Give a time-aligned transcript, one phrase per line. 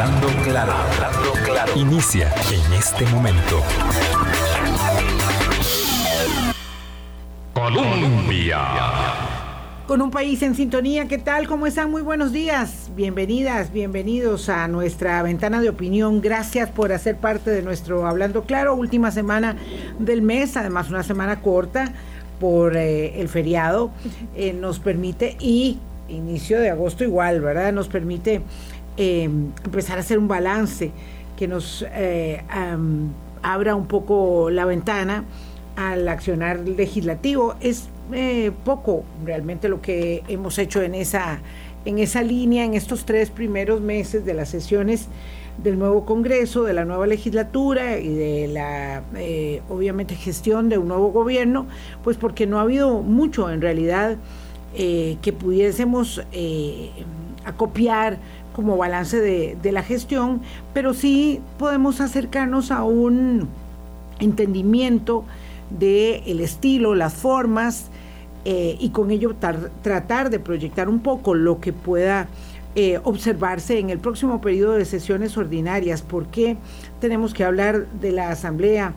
[0.00, 0.74] Hablando claro.
[1.74, 3.60] Inicia en este momento.
[7.52, 8.60] Colombia.
[9.88, 11.48] Con un país en sintonía, ¿qué tal?
[11.48, 11.90] ¿Cómo están?
[11.90, 12.92] Muy buenos días.
[12.94, 16.20] Bienvenidas, bienvenidos a nuestra ventana de opinión.
[16.20, 19.56] Gracias por hacer parte de nuestro Hablando Claro, última semana
[19.98, 21.92] del mes, además una semana corta
[22.38, 23.90] por eh, el feriado.
[24.36, 27.72] Eh, nos permite, y inicio de agosto igual, ¿verdad?
[27.72, 28.42] Nos permite
[28.98, 30.90] eh, empezar a hacer un balance
[31.38, 31.86] que nos
[33.42, 35.24] abra un poco la ventana
[35.76, 37.54] al accionar legislativo.
[37.60, 41.40] Es eh, poco realmente lo que hemos hecho en esa,
[41.84, 45.08] en esa línea en estos tres primeros meses de las sesiones
[45.62, 50.88] del nuevo Congreso, de la nueva legislatura y de la, eh, obviamente, gestión de un
[50.88, 51.66] nuevo gobierno,
[52.02, 54.16] pues porque no ha habido mucho en realidad
[54.74, 56.22] eh, que pudiésemos
[57.44, 58.18] acopiar
[58.58, 60.40] como balance de, la gestión,
[60.74, 63.46] pero sí podemos acercarnos a un
[64.18, 65.24] entendimiento
[65.70, 67.86] del el estilo, las formas,
[68.44, 69.36] eh, y con ello
[69.82, 72.26] tratar de proyectar un poco lo que pueda
[72.74, 76.02] eh, observarse en el próximo periodo de sesiones ordinarias.
[76.02, 76.56] ¿Por qué
[77.00, 78.92] tenemos que hablar de la Asamblea?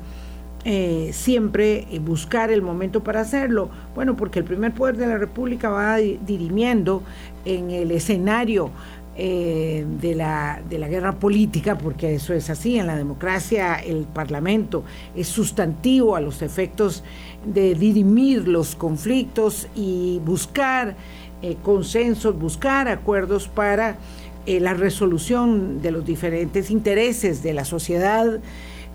[0.63, 3.69] Eh, siempre buscar el momento para hacerlo.
[3.93, 7.03] Bueno, porque el primer poder de la República va dirimiendo
[7.45, 8.71] en el escenario
[9.17, 14.05] eh, de, la, de la guerra política, porque eso es así, en la democracia el
[14.05, 14.85] Parlamento
[15.17, 17.03] es sustantivo a los efectos
[17.45, 20.95] de dirimir los conflictos y buscar
[21.41, 23.97] eh, consensos, buscar acuerdos para
[24.45, 28.39] eh, la resolución de los diferentes intereses de la sociedad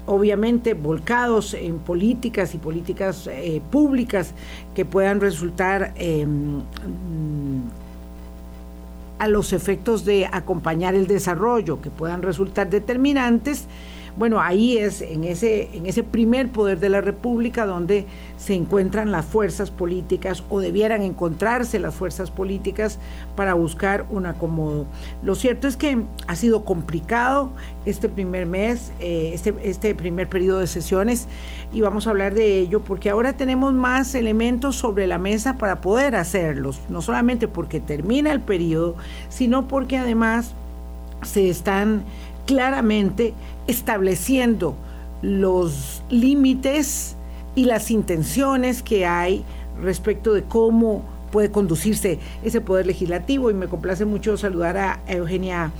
[0.06, 3.28] obviamente volcados en políticas y políticas
[3.70, 4.33] públicas
[4.75, 5.92] que puedan resultar
[9.19, 13.67] a los efectos de acompañar el desarrollo, que puedan resultar determinantes
[14.17, 18.06] bueno, ahí es en ese, en ese primer poder de la República donde
[18.39, 22.98] se encuentran las fuerzas políticas o debieran encontrarse las fuerzas políticas
[23.36, 24.86] para buscar un acomodo.
[25.23, 27.51] Lo cierto es que ha sido complicado
[27.85, 31.29] este primer mes, eh, este, este primer periodo de sesiones
[31.73, 35.83] y vamos a hablar de ello porque ahora tenemos más elementos sobre la mesa para
[35.83, 38.96] poder hacerlos, no solamente porque termina el periodo,
[39.29, 40.55] sino porque además
[41.23, 42.05] se están
[42.46, 43.35] claramente
[43.67, 44.77] estableciendo
[45.23, 47.17] los límites
[47.55, 49.45] y las intenciones que hay
[49.81, 53.51] respecto de cómo puede conducirse ese poder legislativo.
[53.51, 55.73] Y me complace mucho saludar a Eugenia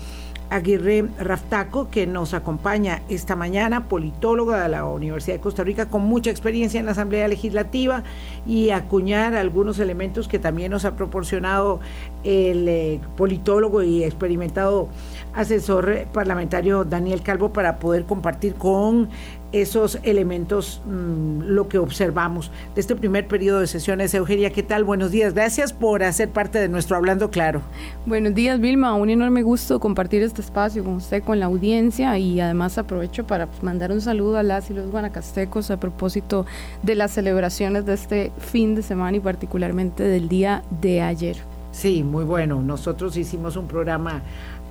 [0.49, 6.03] Aguirre Raftaco, que nos acompaña esta mañana, politóloga de la Universidad de Costa Rica, con
[6.03, 8.05] mucha experiencia en la Asamblea Legislativa
[8.47, 11.81] y acuñar algunos elementos que también nos ha proporcionado
[12.23, 14.89] el eh, politólogo y experimentado
[15.37, 19.09] asesor parlamentario Daniel Calvo para poder compartir con
[19.53, 24.13] esos elementos mm, lo que observamos de este primer periodo de sesiones.
[24.15, 24.85] Eugenia, ¿qué tal?
[24.85, 25.35] Buenos días.
[25.35, 27.63] Gracias por hacer parte de nuestro Hablando Claro.
[28.07, 28.95] Buenos días, Vilma.
[28.95, 33.49] Un enorme gusto compartir este espacio con usted, con la audiencia y además aprovecho para
[33.63, 36.47] mandar un saludo a las y los guanacastecos a propósito
[36.83, 41.37] de las celebraciones de este fin de semana y particularmente del día de ayer.
[41.77, 42.63] Sí, muy bueno.
[42.63, 44.23] Nosotros hicimos un programa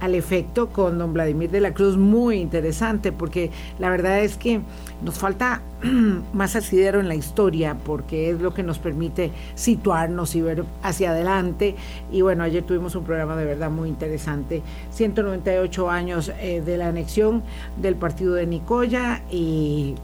[0.05, 4.61] al efecto con don Vladimir de la Cruz muy interesante porque la verdad es que
[5.03, 5.61] nos falta
[6.33, 11.09] más asidero en la historia porque es lo que nos permite situarnos y ver hacia
[11.09, 11.75] adelante.
[12.11, 14.61] Y bueno ayer tuvimos un programa de verdad muy interesante.
[14.91, 17.43] 198 años eh, de la anexión
[17.81, 19.95] del partido de Nicoya y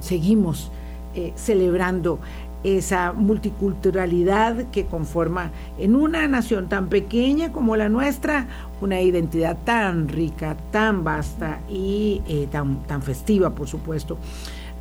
[0.00, 0.70] seguimos
[1.16, 2.18] eh, celebrando
[2.64, 8.46] esa multiculturalidad que conforma en una nación tan pequeña como la nuestra
[8.80, 14.18] una identidad tan rica, tan vasta y eh, tan, tan festiva, por supuesto.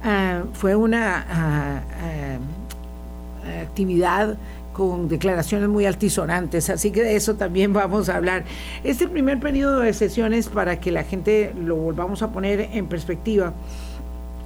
[0.04, 1.82] Ah, fue una ah,
[3.62, 4.38] actividad
[4.74, 8.44] con declaraciones muy altisonantes, así que de eso también vamos a hablar.
[8.84, 13.53] Este primer periodo de sesiones, para que la gente lo volvamos a poner en perspectiva,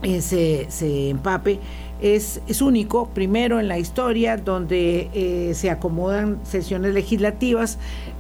[0.04, 1.60] eh, se, se empape,
[2.01, 7.79] es, es, único, primero en la historia, donde eh, se acomodan sesiones legislativas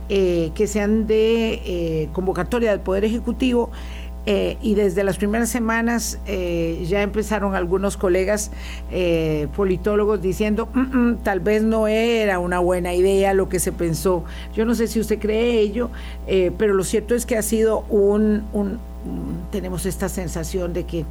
[0.09, 3.69] eh, que sean de eh, convocatoria del Poder Ejecutivo.
[4.61, 8.51] y desde las primeras semanas ya empezaron algunos colegas
[9.55, 14.25] politólogos diciendo, mm, mm, tal vez no era una buena idea lo que se pensó.
[14.53, 15.89] Yo no sé si usted cree ello,
[16.57, 18.79] pero lo cierto es que ha sido un, un
[19.51, 21.05] tenemos esta sensación de que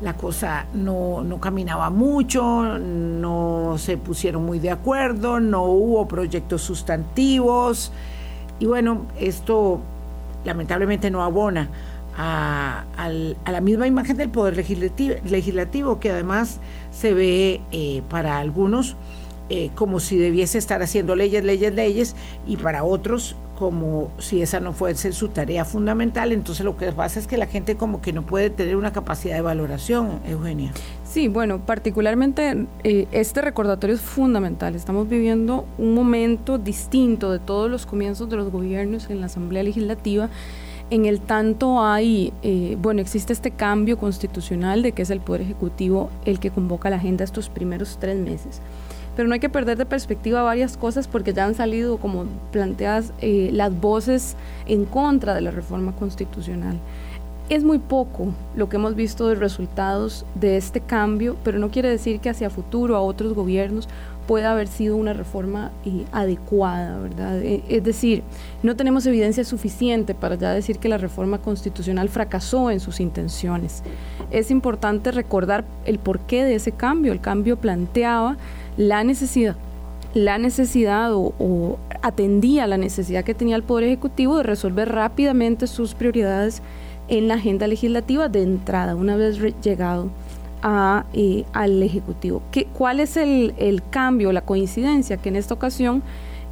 [0.00, 7.92] la cosa no, caminaba mucho, no se pusieron muy de acuerdo, no hubo proyectos sustantivos.
[8.60, 9.80] Y bueno, esto
[10.44, 11.68] lamentablemente no abona
[12.16, 12.84] a,
[13.46, 16.60] la misma imagen del poder legislativo, legislativo que además
[16.90, 18.96] se ve eh, para algunos
[19.50, 22.16] eh, como si debiese estar haciendo leyes, leyes, leyes,
[22.46, 26.30] y para otros como si esa no fuese su tarea fundamental.
[26.30, 29.34] Entonces lo que pasa es que la gente como que no puede tener una capacidad
[29.34, 30.70] de valoración, Eugenia.
[31.04, 34.76] Sí, bueno, particularmente eh, este recordatorio es fundamental.
[34.76, 39.64] Estamos viviendo un momento distinto de todos los comienzos de los gobiernos en la Asamblea
[39.64, 40.28] Legislativa.
[40.90, 45.42] En el tanto hay, eh, bueno, existe este cambio constitucional de que es el Poder
[45.42, 48.62] Ejecutivo el que convoca la agenda estos primeros tres meses
[49.18, 53.12] pero no hay que perder de perspectiva varias cosas porque ya han salido como planteadas
[53.20, 54.36] eh, las voces
[54.68, 56.78] en contra de la reforma constitucional.
[57.48, 61.88] Es muy poco lo que hemos visto de resultados de este cambio, pero no quiere
[61.88, 63.88] decir que hacia futuro a otros gobiernos
[64.28, 67.42] pueda haber sido una reforma eh, adecuada, ¿verdad?
[67.42, 68.22] Eh, es decir,
[68.62, 73.82] no tenemos evidencia suficiente para ya decir que la reforma constitucional fracasó en sus intenciones.
[74.30, 77.10] Es importante recordar el porqué de ese cambio.
[77.10, 78.36] El cambio planteaba
[78.78, 79.56] la necesidad
[80.14, 85.94] la necesidad o, atendía la necesidad que tenía el Poder Ejecutivo de resolver rápidamente sus
[85.94, 86.62] prioridades
[87.08, 90.08] en la agenda legislativa de entrada, una vez llegado
[91.12, 92.42] eh, al Ejecutivo.
[92.50, 95.18] ¿Qué, ¿Cuál es el, el, cambio, la coincidencia?
[95.18, 96.02] Que en esta ocasión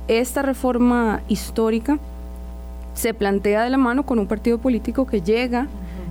[0.09, 1.99] esta reforma histórica
[2.95, 5.67] se plantea de la mano con un partido político que llega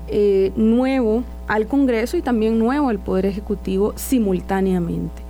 [0.07, 5.24] eh, nuevo al Congreso y también nuevo al Poder Ejecutivo simultáneamente.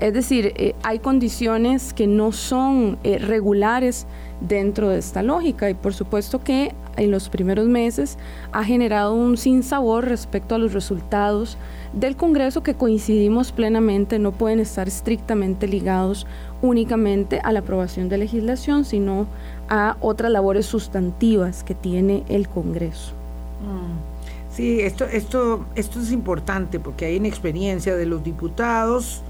[0.00, 4.06] Es decir, eh, hay condiciones que no son eh, regulares
[4.40, 8.16] dentro de esta lógica y por supuesto que en los primeros meses
[8.52, 11.58] ha generado un sinsabor respecto a los resultados
[11.92, 16.26] del Congreso que coincidimos plenamente, no pueden estar estrictamente ligados
[16.62, 19.26] únicamente a la aprobación de legislación, sino
[19.68, 23.12] a otras labores sustantivas que tiene el Congreso.
[23.60, 24.10] Mm.
[24.50, 29.22] Sí, esto, esto, esto es importante porque hay inexperiencia de los diputados,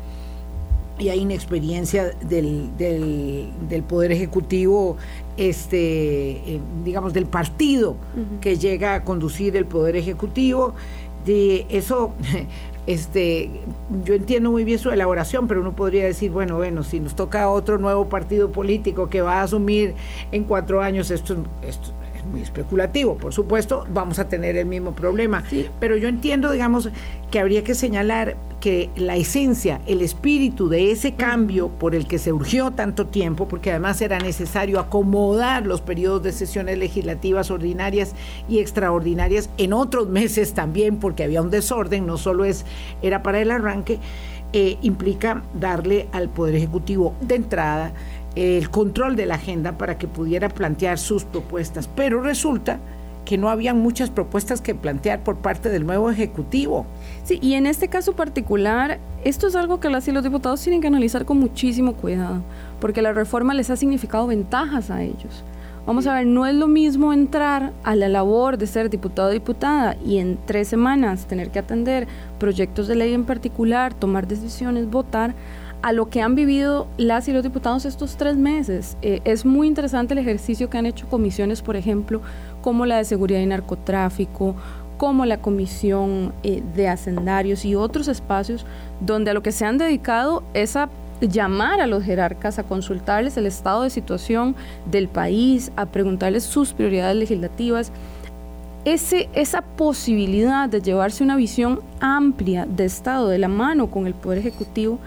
[1.01, 4.99] y hay inexperiencia del, del, Poder Ejecutivo,
[5.37, 7.97] este, eh, digamos, del partido
[8.41, 10.75] que llega a conducir el Poder Ejecutivo.
[11.25, 12.13] De eso,
[12.87, 13.51] este,
[14.05, 17.49] yo entiendo muy bien su elaboración, pero uno podría decir, bueno, bueno, si nos toca
[17.49, 19.95] otro nuevo partido político que va a asumir
[20.33, 21.37] en cuatro años, esto,
[21.67, 21.93] esto
[22.25, 25.45] muy especulativo, por supuesto, vamos a tener el mismo problema.
[25.79, 26.91] Pero yo entiendo, digamos,
[27.31, 32.19] que habría que señalar que la esencia, el espíritu de ese cambio por el que
[32.19, 38.15] se urgió tanto tiempo, porque además era necesario acomodar los periodos de sesiones legislativas ordinarias
[38.49, 42.67] y extraordinarias en otros meses también, porque había un desorden, no solo es,
[43.01, 43.99] era para el arranque,
[44.53, 47.93] eh, implica darle al Poder Ejecutivo de entrada
[48.41, 51.89] el control de la agenda para que pudiera plantear sus propuestas.
[51.95, 52.79] Pero resulta
[53.27, 56.87] que no habían muchas propuestas que plantear por parte del nuevo Ejecutivo.
[57.23, 60.81] Sí, y en este caso particular, esto es algo que las y los diputados tienen
[60.81, 62.43] que analizar con muchísimo cuidado,
[62.81, 65.45] porque la reforma les ha significado ventajas a ellos.
[65.87, 69.33] Vamos a ver, no es lo mismo entrar a la labor de ser diputado o
[69.33, 72.09] diputada y en tres semanas tener que atender
[72.39, 75.35] proyectos de ley en particular, tomar decisiones, votar,
[75.83, 78.97] a lo que han vivido las y los diputados estos tres meses.
[79.03, 82.21] Eh, es muy interesante el ejercicio que han hecho comisiones, por ejemplo,
[82.63, 84.55] como la de seguridad y narcotráfico,
[84.99, 88.67] como la comisión eh, de hacendarios y otros espacios
[89.01, 90.91] donde a lo que se han dedicado es a
[91.23, 94.55] llamar a los jerarcas a consultarles el estado de situación
[94.91, 97.93] del país, a preguntarles sus prioridades legislativas.
[98.85, 104.15] Ese, esa posibilidad de llevarse una visión amplia de Estado de la mano con el
[104.15, 104.99] Poder Ejecutivo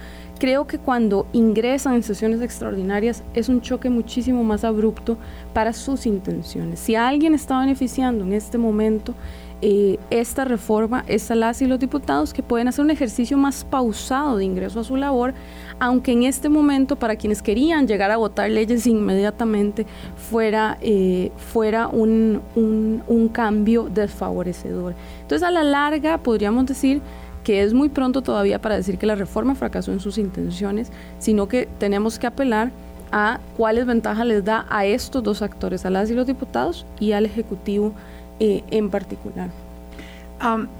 [0.43, 5.17] creo que cuando ingresan en sesiones extraordinarias es un choque muchísimo más abrupto
[5.53, 6.81] para sus intenciones.
[6.81, 9.15] Si alguien está beneficiando en este momento
[9.62, 13.63] eh, esta reforma, es a las y los diputados que pueden hacer un ejercicio más
[13.63, 15.33] pausado de ingreso a su labor,
[15.79, 19.85] aunque en este momento para quienes querían llegar a votar leyes inmediatamente
[20.29, 24.93] fuera, eh, fuera un, un cambio desfavorecedor.
[25.21, 27.01] Entonces a la larga podríamos decir
[27.43, 31.47] que es muy pronto todavía para decir que la reforma fracasó en sus intenciones, sino
[31.47, 32.71] que tenemos que apelar
[33.12, 37.12] a cuáles ventajas les da a estos dos actores, a las y los diputados y
[37.12, 37.93] al Ejecutivo
[38.39, 39.50] eh, en particular.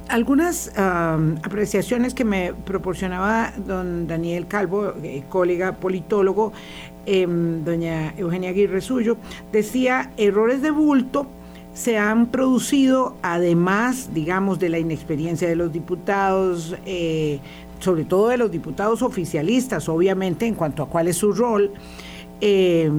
[0.10, 6.52] algunas apreciaciones que me proporcionaba don Daniel Calvo, eh, colega politólogo,
[7.06, 9.16] em, doña Eugenia Aguirre Suyo,
[9.54, 11.28] decía errores de bulto
[11.74, 17.40] se han producido, además, digamos, de la inexperiencia de los diputados, eh,
[17.80, 21.72] sobre todo de los diputados oficialistas, obviamente, en cuanto a cuál es su rol,
[22.46, 22.92] eh,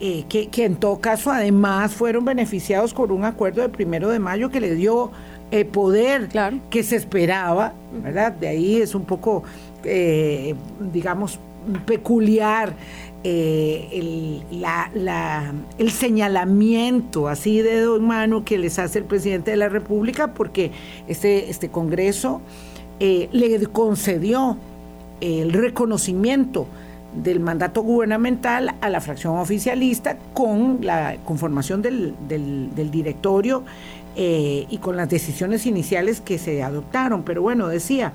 [0.00, 4.50] eh, que, en todo caso además fueron beneficiados por un acuerdo de primero de mayo
[4.50, 5.12] que le dio
[5.50, 6.28] eh, poder
[6.70, 8.32] que se esperaba, ¿verdad?
[8.32, 9.44] De ahí es un poco,
[10.92, 11.38] digamos,
[11.86, 12.74] peculiar
[13.24, 14.42] el,
[15.78, 20.72] el, señalamiento así de dos manos que les hace el presidente de la República porque
[21.06, 22.40] este, este Congreso
[23.00, 24.56] le concedió
[25.20, 26.66] el reconocimiento
[27.14, 33.64] del mandato gubernamental a la fracción oficialista con la conformación del, del, directorio
[34.16, 37.22] eh, y con las decisiones iniciales que se adoptaron.
[37.22, 38.12] Pero bueno, decía,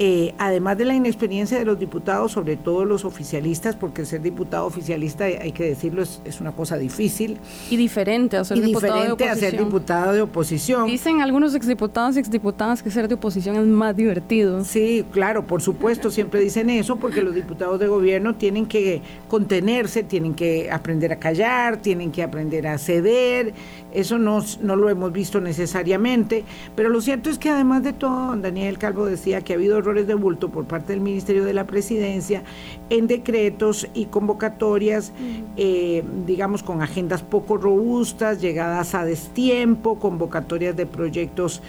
[0.00, 4.64] eh, además de la inexperiencia de los diputados, sobre todo los oficialistas, porque ser diputado
[4.66, 7.38] oficialista, hay que decirlo, es, una cosa difícil.
[7.68, 9.30] Y diferente a ser, diputado, de oposición.
[9.30, 10.86] a ser diputado de oposición.
[10.86, 14.64] Dicen algunos exdiputados y exdiputadas que ser de oposición es más divertido.
[14.64, 20.04] Sí, claro, por supuesto, siempre dicen eso, porque los diputados de gobierno tienen que contenerse,
[20.04, 23.52] tienen que aprender a callar, tienen que aprender a ceder.
[23.92, 26.44] Eso no, no lo hemos visto necesariamente,
[26.76, 30.14] pero lo cierto es que además de todo, Daniel Calvo decía que ha habido de
[30.14, 32.42] bulto por parte del Ministerio de la Presidencia
[32.90, 35.12] en decretos y convocatorias,
[35.56, 41.62] eh, digamos, con agendas poco robustas, llegadas a destiempo, convocatorias de proyectos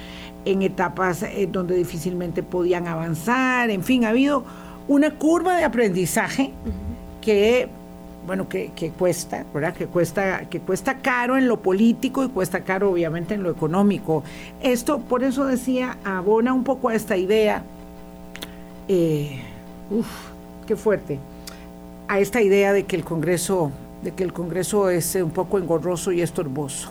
[0.46, 4.44] en etapas eh, donde difícilmente podían avanzar, en fin, ha habido
[4.88, 6.52] una curva de aprendizaje
[7.22, 7.70] que
[8.26, 9.74] bueno, que, que, cuesta, ¿verdad?
[9.74, 14.24] Que cuesta, que cuesta caro en lo político y cuesta caro obviamente en lo económico.
[14.62, 17.64] Esto, por eso decía, abona un poco a esta idea
[18.90, 19.40] eh,
[19.92, 20.08] uf,
[20.68, 21.20] qué fuerte,
[22.08, 23.72] a esta idea de que el Congreso,
[24.04, 26.90] de que el Congreso es un poco engorroso y estorboso.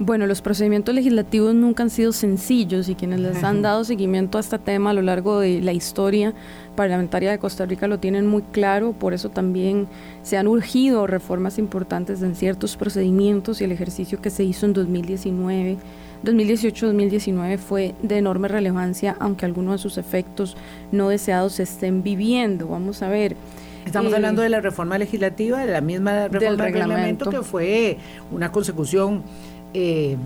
[0.00, 4.42] Bueno, los procedimientos legislativos nunca han sido sencillos y quienes les han dado seguimiento a
[4.42, 6.34] este tema a lo largo de la historia
[6.76, 9.88] parlamentaria de Costa Rica lo tienen muy claro, por eso también
[10.22, 14.72] se han urgido reformas importantes en ciertos procedimientos y el ejercicio que se hizo en
[14.72, 15.78] 2019
[16.24, 20.56] 2018-2019 fue de enorme relevancia, aunque algunos de sus efectos
[20.92, 22.68] no deseados se estén viviendo.
[22.68, 23.36] Vamos a ver.
[23.84, 27.96] Estamos hablando de la reforma legislativa, de la misma reforma del reglamento, que fue
[28.30, 29.22] una consecución
[29.72, 30.16] eh,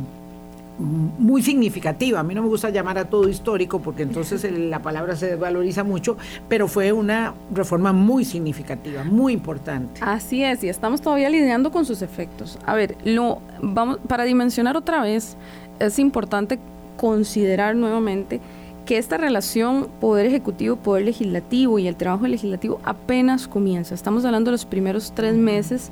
[0.79, 2.21] muy significativa.
[2.21, 5.85] A mí no me gusta llamar a todo histórico porque entonces la palabra se desvaloriza
[5.85, 6.17] mucho,
[6.49, 10.01] pero fue una reforma muy significativa, muy importante.
[10.03, 12.59] Así es, y estamos todavía lidiando con sus efectos.
[12.67, 15.37] A ver, lo vamos para dimensionar otra vez
[15.87, 16.59] es importante
[16.97, 18.41] considerar nuevamente
[18.87, 23.95] que esta relación poder ejecutivo, poder legislativo y el trabajo legislativo apenas comienza.
[23.95, 25.91] Estamos hablando de los primeros tres meses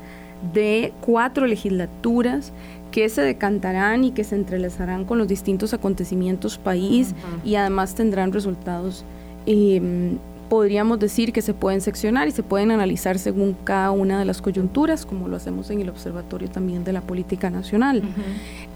[0.53, 2.53] de cuatro legislaturas
[2.91, 8.33] que se decantarán y que se entrelazarán con los distintos acontecimientos país y además tendrán
[8.33, 9.05] resultados
[9.47, 10.17] eh,
[10.51, 14.43] podríamos decir que se pueden seccionar y se pueden analizar según cada una de las
[14.43, 18.03] coyunturas, como lo hacemos en el Observatorio también de la Política Nacional.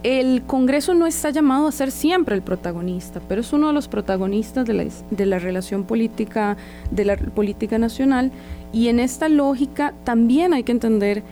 [0.04, 3.88] El Congreso no está llamado a ser siempre el protagonista, pero es uno de los
[3.88, 6.56] protagonistas de la, de la relación política,
[6.92, 8.30] de la política nacional,
[8.72, 11.24] y en esta lógica también hay que entender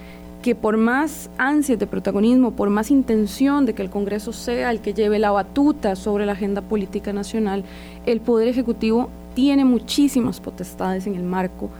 [0.42, 4.80] que por más ansias de protagonismo, por más intención de que el Congreso sea el
[4.80, 7.62] que lleve la batuta sobre la agenda política nacional,
[8.06, 11.70] el Poder Ejecutivo tiene muchísimas potestades en el marco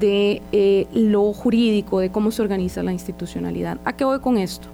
[0.00, 3.78] de eh, lo jurídico, de cómo se organiza la institucionalidad.
[3.84, 4.68] ¿A qué voy con esto?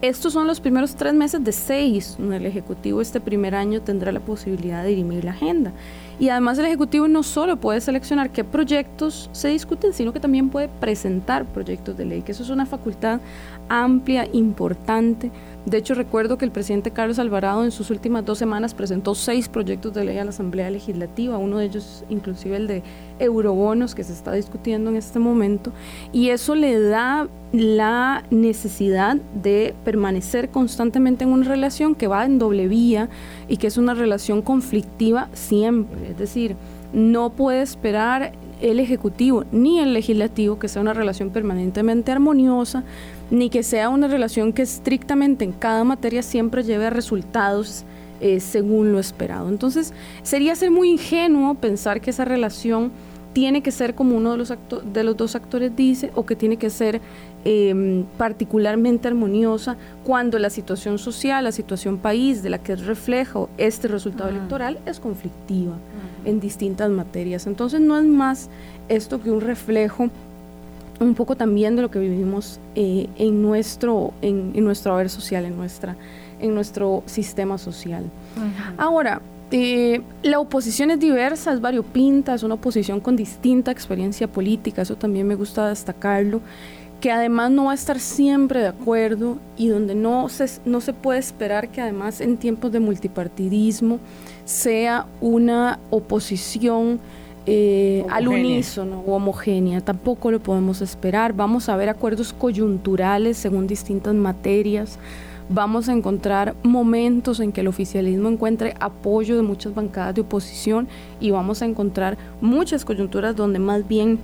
[0.00, 4.20] Estos son los primeros tres meses de seis el Ejecutivo este primer año tendrá la
[4.20, 5.72] posibilidad de dirimir la agenda.
[6.20, 10.50] Y además el Ejecutivo no solo puede seleccionar qué proyectos se discuten, sino que también
[10.50, 13.20] puede presentar proyectos de ley, que eso es una facultad
[13.68, 15.32] amplia, importante,
[15.68, 19.48] de hecho, recuerdo que el presidente Carlos Alvarado en sus últimas dos semanas presentó seis
[19.48, 22.82] proyectos de ley a la Asamblea Legislativa, uno de ellos inclusive el de
[23.18, 25.72] eurobonos que se está discutiendo en este momento,
[26.12, 32.38] y eso le da la necesidad de permanecer constantemente en una relación que va en
[32.38, 33.08] doble vía
[33.48, 36.56] y que es una relación conflictiva siempre, es decir,
[36.92, 42.84] no puede esperar el Ejecutivo ni el Legislativo que sea una relación permanentemente armoniosa,
[43.30, 47.84] ni que sea una relación que estrictamente en cada materia siempre lleve a resultados
[48.20, 49.48] eh, según lo esperado.
[49.48, 49.92] Entonces,
[50.22, 52.90] sería ser muy ingenuo pensar que esa relación
[53.32, 54.52] tiene que ser como uno de los,
[54.92, 57.00] de los dos actores dice o que tiene que ser
[57.44, 63.48] em, particularmente armoniosa cuando la situación social, la situación país de la que es reflejo
[63.58, 65.76] este resultado electoral es conflictiva
[66.24, 67.46] en distintas materias.
[67.46, 68.50] Entonces no es más
[68.88, 70.10] esto que un reflejo
[71.00, 75.56] un poco también de lo que vivimos eh, en, nuestro, en, nuestro haber social, en,
[75.56, 75.96] nuestra,
[76.40, 78.04] en nuestro sistema social.
[78.76, 84.82] Ahora, eh, la oposición es diversa, es variopinta, es una oposición con distinta experiencia política,
[84.82, 86.40] eso también me gusta destacarlo.
[87.00, 90.92] que además no va a estar siempre de acuerdo y donde no se, no se
[90.92, 94.00] puede esperar que además en tiempos de multipartidismo
[94.44, 96.98] sea una oposición
[97.46, 99.80] eh, al unísono o homogénea.
[99.80, 101.32] Tampoco lo podemos esperar.
[101.32, 104.98] Vamos a ver acuerdos coyunturales según distintas materias.
[105.50, 110.88] Vamos a encontrar momentos en que el oficialismo encuentre apoyo de muchas bancadas de oposición
[111.20, 114.18] y vamos a encontrar muchas coyunturas donde más bien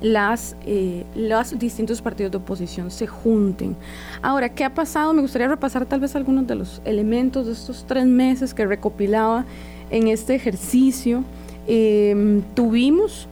[0.00, 3.74] las, eh, los distintos partidos de oposición se junten.
[4.22, 5.12] Ahora, ¿qué ha pasado?
[5.12, 9.44] Me gustaría repasar tal vez algunos de los elementos de estos tres meses que recopilaba
[9.90, 11.24] en este ejercicio.
[11.66, 13.28] Em, tuvimos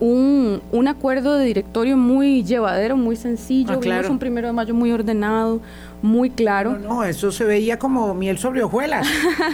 [0.00, 3.72] un, un, acuerdo de directorio muy llevadero, muy sencillo.
[3.72, 5.60] Ah, un primero de mayo muy ordenado,
[6.02, 6.72] muy claro.
[6.72, 9.06] No, no, eso se veía como miel sobre hojuelas.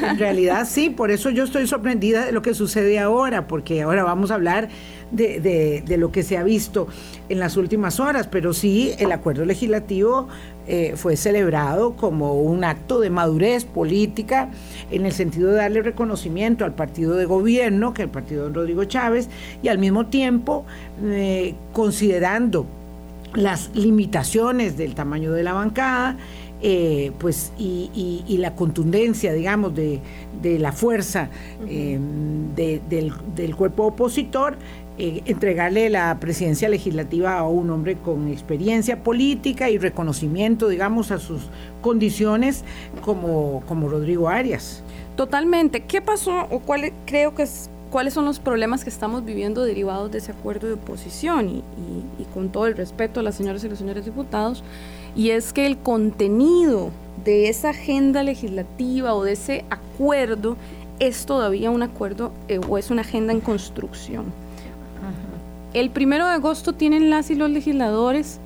[0.02, 4.04] en realidad sí, por eso yo estoy sorprendida de lo que sucede ahora, porque ahora
[4.04, 4.70] vamos a hablar
[5.10, 6.88] de, de, lo que se ha visto
[7.28, 10.28] en las últimas horas, pero sí el acuerdo legislativo
[10.70, 14.50] eh, fue celebrado como un acto de madurez política
[14.90, 18.54] en el sentido de darle reconocimiento al partido de gobierno, que es el partido de
[18.54, 19.30] Rodrigo Chávez,
[19.62, 20.66] y al mismo tiempo
[21.02, 22.66] eh, considerando
[23.32, 26.18] las limitaciones del tamaño de la bancada,
[26.60, 30.02] eh, pues y, la contundencia, digamos, de,
[30.58, 31.30] la fuerza
[31.66, 34.58] del, del, cuerpo opositor,
[34.98, 41.18] eh, entregarle la presidencia legislativa a un hombre con experiencia política y reconocimiento, digamos, a
[41.18, 41.42] sus
[41.80, 42.64] condiciones
[43.04, 44.82] como, como Rodrigo Arias.
[45.14, 45.84] Totalmente.
[45.84, 50.10] ¿Qué pasó o cuál creo que es cuáles son los problemas que estamos viviendo derivados
[50.10, 51.62] de ese acuerdo de oposición y,
[52.18, 54.62] y, con todo el respeto a las señoras y los señores diputados,
[55.16, 56.90] y es que el contenido
[57.24, 60.56] de esa agenda legislativa o de ese acuerdo
[60.98, 64.26] es todavía un acuerdo eh, o es una agenda en construcción.
[65.78, 68.40] El primero de agosto tienen las y los legisladores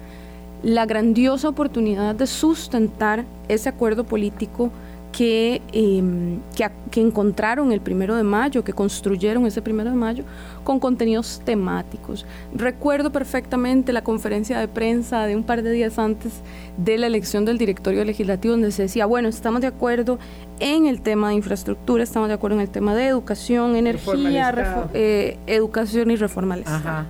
[0.62, 4.70] la grandiosa oportunidad de sustentar ese acuerdo político
[5.12, 6.40] que, em,
[6.90, 10.24] que, encontraron el primero de mayo, que construyeron ese primero de mayo,
[10.64, 12.26] con contenidos temáticos.
[12.54, 16.32] Recuerdo perfectamente la conferencia de prensa de un par de días antes
[16.76, 20.18] de la elección del directorio legislativo, donde se decía, bueno, estamos de acuerdo
[20.60, 25.38] en el tema de infraestructura, estamos de acuerdo en el tema de educación, energía, eh,
[25.46, 27.06] educación y reforma al Estado.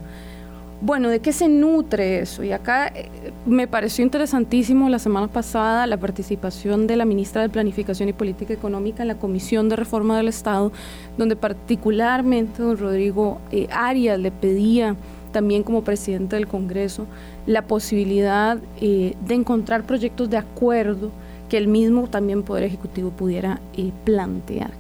[0.84, 2.42] Bueno, ¿de qué se nutre eso?
[2.42, 3.08] Y acá eh,
[3.46, 8.52] me pareció interesantísimo la semana pasada la participación de la ministra de Planificación y Política
[8.52, 10.72] Económica en la Comisión de Reforma del Estado,
[11.16, 14.96] donde particularmente don Rodrigo eh, Arias le pedía
[15.30, 17.06] también como presidente del Congreso
[17.46, 21.12] la posibilidad de encontrar proyectos de acuerdo
[21.48, 24.72] que el mismo también Poder Ejecutivo pudiera eh, plantear.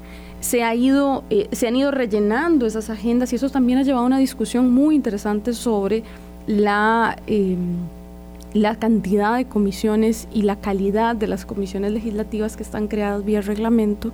[0.42, 4.04] Se, ha ido, eh, se han ido rellenando esas agendas y eso también ha llevado
[4.04, 6.02] a una discusión muy interesante sobre
[6.46, 7.76] la, em,
[8.52, 13.40] la cantidad de comisiones y la calidad de las comisiones legislativas que están creadas vía
[13.40, 14.12] reglamento.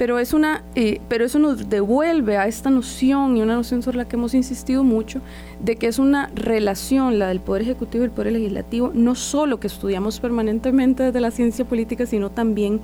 [0.00, 3.98] Pero es una eh, pero eso nos devuelve a esta noción y una noción sobre
[3.98, 5.20] la que hemos insistido mucho
[5.62, 9.60] de que es una relación la del poder ejecutivo y el poder legislativo no solo
[9.60, 12.80] que estudiamos permanentemente desde la ciencia política sino también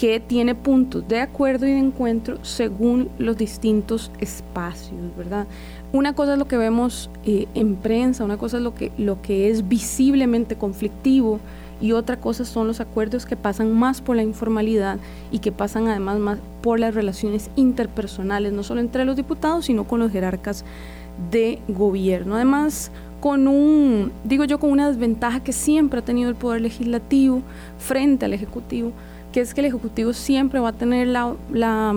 [0.00, 5.46] que tiene puntos de acuerdo y de encuentro según los distintos espacios verdad
[5.92, 9.20] una cosa es lo que vemos eh, en prensa una cosa es lo que lo
[9.20, 11.38] que es visiblemente conflictivo
[11.82, 14.98] y otra cosa son los acuerdos que pasan más por la informalidad
[15.30, 19.84] y que pasan además más por las relaciones interpersonales, no solo entre los diputados, sino
[19.84, 20.64] con los jerarcas
[21.30, 22.34] de gobierno.
[22.34, 27.42] Además, con un, digo yo, con una desventaja que siempre ha tenido el Poder Legislativo
[27.78, 28.92] frente al Ejecutivo,
[29.32, 31.94] que es que el Ejecutivo siempre va a tener la, la,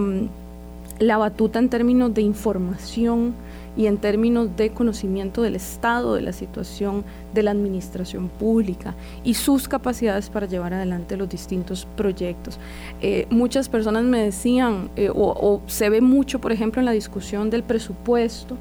[1.00, 3.34] la batuta en términos de información,
[3.76, 8.94] y en términos de conocimiento del estado de la situación de la administración pública
[9.24, 12.60] y sus capacidades para llevar adelante los distintos proyectos.
[13.02, 17.50] Eh, muchas personas me decían, eh, o, se ve mucho, por ejemplo, en la discusión
[17.50, 18.58] del presupuesto,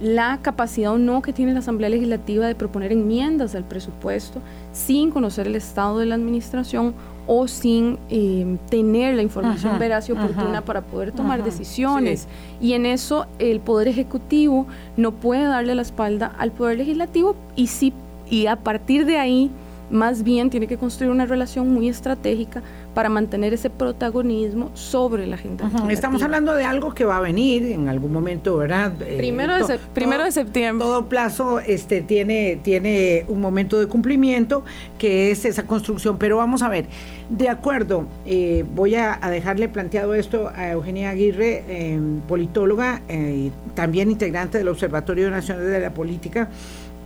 [0.00, 4.40] la capacidad o no que tiene la Asamblea Legislativa de proponer enmiendas al presupuesto
[4.72, 6.94] sin conocer el estado de la administración
[7.26, 12.28] o sin eh, tener la información veraz y oportuna para poder tomar decisiones.
[12.60, 17.66] Y en eso el Poder Ejecutivo no puede darle la espalda al Poder Legislativo y,
[17.66, 17.92] sí,
[18.30, 19.50] y a partir de ahí
[19.90, 22.62] más bien tiene que construir una relación muy estratégica
[22.94, 25.70] para mantener ese protagonismo sobre la agenda.
[25.90, 28.92] Estamos hablando de algo que va a venir en algún momento, ¿verdad?
[29.02, 30.84] Eh, primero, de, primero de septiembre.
[30.84, 34.64] Todo plazo este, tiene, tiene un momento de cumplimiento,
[34.98, 36.18] que es esa construcción.
[36.18, 36.86] Pero vamos a ver,
[37.28, 43.52] de acuerdo, eh, voy a, dejarle planteado esto a Eugenia Aguirre, em, politóloga, eh, y
[43.74, 46.48] también integrante del Observatorio Nacional de la Política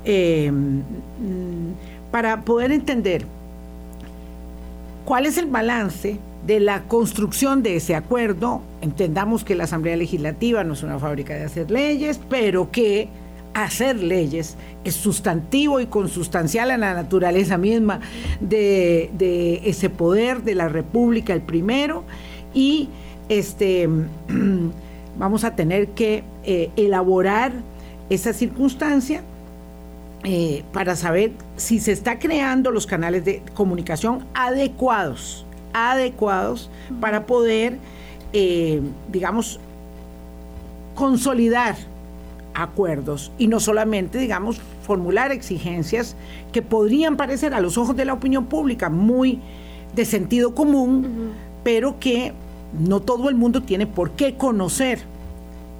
[0.05, 3.25] eh, mm, para poder entender
[5.05, 8.63] cuál es el balance de la construcción de ese acuerdo.
[8.81, 13.09] Entendamos que la Asamblea Legislativa no es una fábrica de hacer leyes, pero que
[13.55, 18.01] hacer leyes es sustantivo y consustancial a la naturaleza misma
[18.41, 22.05] de, ese poder de la República, el primero,
[22.55, 22.89] y
[23.29, 23.89] este,
[25.19, 27.53] vamos a tener que eh, elaborar
[28.09, 29.23] esa circunstancia
[30.23, 37.79] eh, para saber si se está creando los canales de comunicación adecuados, adecuados para poder,
[38.33, 39.61] eh, digamos,
[40.95, 41.77] consolidar
[42.53, 46.17] acuerdos y no solamente, digamos, formular exigencias
[46.53, 49.41] que podrían parecer a los ojos de la opinión pública muy
[49.95, 51.33] de sentido común,
[51.65, 52.35] pero que
[52.79, 55.01] no todo el mundo tiene por qué conocer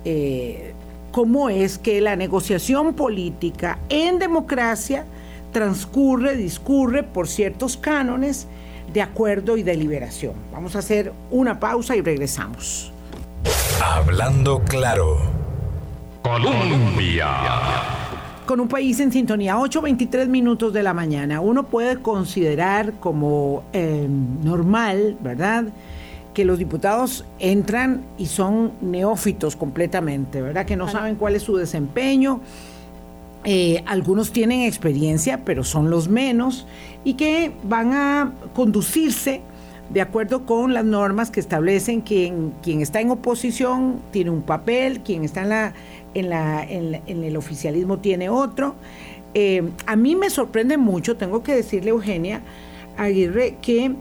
[0.05, 0.75] eh,
[1.11, 5.05] cómo es que la negociación política en democracia
[5.53, 8.47] transcurre, discurre por ciertos cánones
[8.93, 10.35] de acuerdo y deliberación.
[10.53, 12.93] Vamos a hacer una pausa y regresamos.
[13.83, 15.19] Hablando claro.
[16.23, 17.29] Colombia.
[18.47, 21.41] Con un país en sintonía, 8.23 minutos de la mañana.
[21.41, 24.07] Uno puede considerar como eh,
[24.43, 25.65] normal, ¿verdad?
[26.41, 30.65] Que los diputados entran y son neófitos completamente, ¿verdad?
[30.65, 32.41] Que no saben cuál es su desempeño.
[33.45, 36.67] Eh, algunos tienen experiencia, pero son los menos,
[37.05, 39.43] y que van a conducirse
[39.91, 45.01] de acuerdo con las normas que establecen que quien está en oposición tiene un papel,
[45.01, 45.75] quien está en la
[46.15, 48.77] en, la, en, el oficialismo tiene otro.
[49.35, 52.41] Eh, a mí me sorprende mucho, tengo que decirle, Eugenia
[52.97, 53.95] Aguirre, que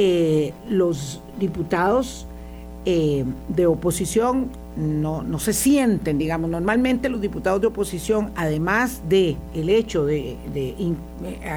[0.00, 2.24] eh, los diputados
[2.84, 9.36] eh, de oposición no, no, se sienten, digamos, normalmente los diputados de oposición, además de
[9.54, 10.36] hecho de,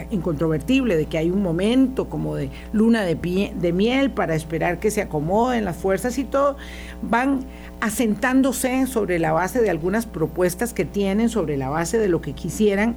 [0.09, 4.89] incontrovertible de que hay un momento como de luna de, de miel para esperar que
[4.89, 6.57] se acomoden las fuerzas y todo,
[7.03, 7.41] van
[7.79, 12.33] asentándose sobre la base de algunas propuestas que tienen, sobre la base de lo que
[12.33, 12.95] quisieran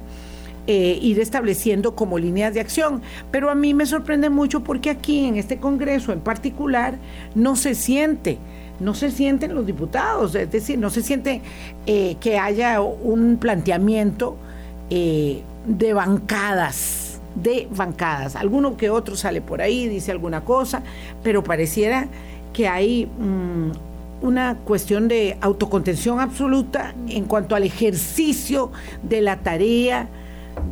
[0.67, 3.01] eh, ir estableciendo como líneas de acción.
[3.31, 6.95] Pero a mí me sorprende mucho porque aquí en este Congreso en particular
[7.35, 8.39] no se siente,
[8.79, 11.41] no se sienten los diputados, es decir, no se siente
[11.85, 14.37] eh, que haya un planteamiento
[14.89, 18.35] eh, de bancadas, de bancadas.
[18.35, 20.81] Alguno que otro sale por ahí, dice alguna cosa,
[21.23, 22.07] pero pareciera
[22.53, 23.05] que hay...
[23.05, 23.71] Mm,
[24.21, 28.71] una cuestión de autocontención absoluta en cuanto al ejercicio
[29.03, 30.07] de la tarea,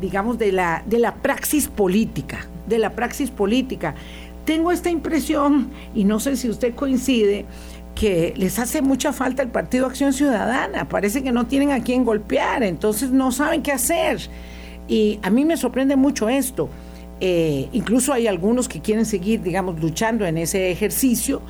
[0.00, 3.94] digamos, de la, de la praxis política, de la praxis política.
[4.44, 7.46] Tengo esta impresión, y no sé si usted coincide,
[7.94, 10.88] que les hace mucha falta el Partido Acción Ciudadana.
[10.88, 14.18] Parece que no tienen a quién golpear, entonces no saben qué hacer.
[14.88, 16.68] Y a mí me sorprende mucho esto.
[17.20, 21.40] Eh, incluso hay algunos que quieren seguir, digamos, luchando en ese ejercicio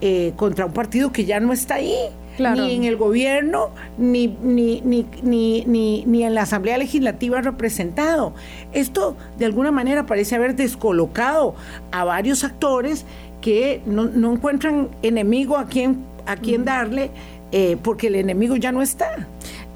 [0.00, 1.96] eh, contra un partido que ya no está ahí.
[2.38, 8.32] Ni en el gobierno, ni, ni, ni, ni, ni en la Asamblea Legislativa representado.
[8.72, 11.54] Esto, de alguna manera, parece haber descolocado
[11.92, 13.04] a varios actores
[13.40, 17.10] que no, encuentran enemigo a quien, a quien darle,
[17.52, 19.26] eh, porque el enemigo ya no está.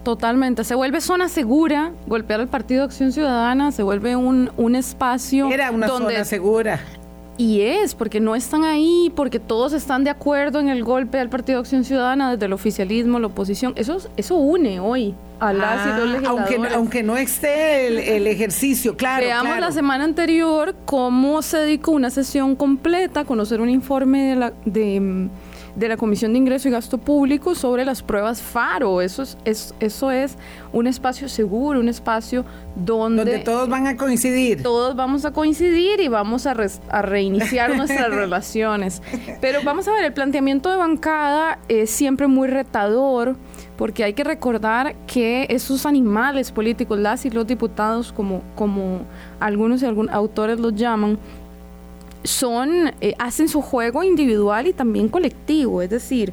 [0.04, 5.48] Totalmente, se vuelve zona segura, golpear al Partido Acción Ciudadana, se vuelve un, un espacio.
[5.48, 6.80] Era una zona segura.
[7.38, 11.30] Y es, porque no están ahí, porque todos están de acuerdo en el golpe al
[11.30, 13.72] Partido Acción Ciudadana, desde el oficialismo, la oposición.
[13.76, 18.96] Eso, eso une hoy a las y los ah, aunque, aunque no esté el, ejercicio,
[18.96, 19.24] claro.
[19.24, 24.36] Veamos la semana anterior cómo se dedicó una sesión completa a conocer un informe de
[24.36, 24.52] la...
[24.64, 25.28] De,
[25.76, 29.00] de la Comisión de Ingreso y Gasto Público sobre las pruebas FARO.
[29.00, 30.36] Eso es, eso es
[30.72, 32.44] un espacio seguro, un espacio
[32.76, 34.62] donde, donde todos van a coincidir.
[34.62, 36.54] Todos vamos a coincidir y vamos a,
[36.90, 39.02] a reiniciar nuestras relaciones.
[39.40, 43.36] Pero vamos a ver, el planteamiento de bancada es siempre muy retador
[43.76, 49.00] porque hay que recordar que esos animales políticos, las y los diputados, como, como
[49.40, 51.18] algunos y algunos autores los llaman,
[52.24, 56.32] son, eh, hacen su juego individual y también colectivo, es decir,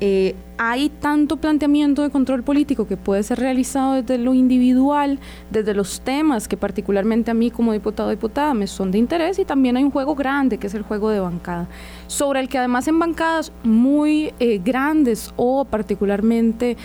[0.00, 5.18] eh, hay tanto planteamiento de control político que puede ser realizado desde lo individual,
[5.50, 9.38] desde los temas que particularmente a mí como diputado o diputada me son de interés
[9.38, 11.68] y también hay un juego grande que es el juego de bancada,
[12.08, 16.76] sobre el que además en bancadas muy eh, grandes o particularmente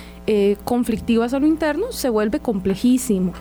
[0.63, 3.33] conflictivas a lo interno se vuelve complejísimo.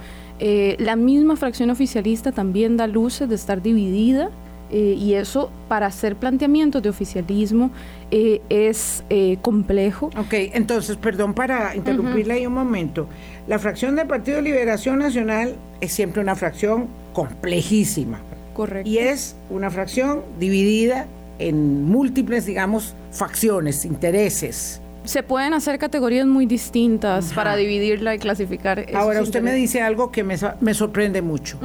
[0.79, 4.31] la misma fracción oficialista también da luces de estar dividida
[4.71, 7.71] Eh, y eso para hacer planteamientos de oficialismo
[8.11, 10.11] eh, es eh, complejo.
[10.17, 13.09] Ok, entonces, perdón para interrumpirle ahí un momento.
[13.47, 18.21] La fracción del Partido Liberación Nacional es siempre una fracción complejísima.
[18.53, 18.89] Correcto.
[18.89, 21.07] Y es una fracción dividida
[21.39, 24.83] en múltiples, digamos, facciones, intereses.
[25.05, 28.85] Se pueden hacer categorías muy distintas para dividirla y clasificar.
[28.93, 31.59] Ahora, usted me dice algo que me, me sorprende mucho.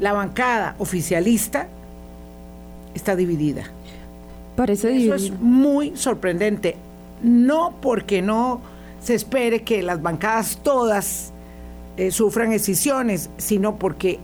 [0.00, 1.68] La bancada oficialista
[2.98, 3.64] está dividida.
[4.56, 6.76] Parece Eso es muy sorprendente.
[7.22, 8.60] No porque no
[9.00, 11.32] se espere que las bancadas todas
[11.96, 14.18] eh, sufran escisiones, sino porque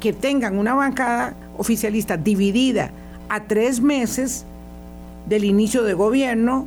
[0.00, 2.90] que tengan una bancada oficialista dividida
[3.28, 4.44] a tres meses
[5.28, 6.66] del inicio de gobierno,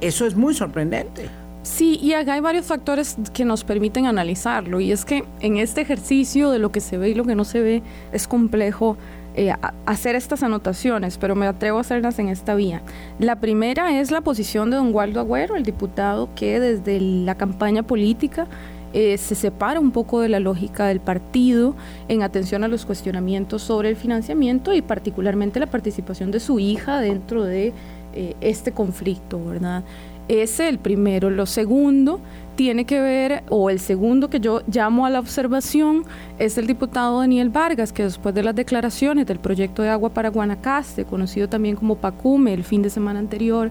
[0.00, 1.28] eso es muy sorprendente.
[1.62, 5.80] Sí, y acá hay varios factores que nos permiten analizarlo, y es que en este
[5.80, 8.96] ejercicio de lo que se ve y lo que no se ve es complejo
[9.36, 9.52] eh,
[9.84, 12.80] hacer estas anotaciones, pero me atrevo a hacerlas en esta vía.
[13.18, 17.82] La primera es la posición de don Waldo Agüero, el diputado que desde la campaña
[17.82, 18.46] política
[18.94, 21.74] eh, se separa un poco de la lógica del partido
[22.08, 26.98] en atención a los cuestionamientos sobre el financiamiento y particularmente la participación de su hija
[27.00, 27.74] dentro de
[28.14, 29.84] eh, este conflicto, ¿verdad?
[30.28, 31.30] Ese es el primero.
[31.30, 32.20] Lo segundo
[32.56, 36.04] tiene que ver, o el segundo que yo llamo a la observación,
[36.38, 40.30] es el diputado Daniel Vargas, que después de las declaraciones del proyecto de agua para
[40.30, 43.70] Guanacaste, conocido también como PACUME, el fin de semana anterior,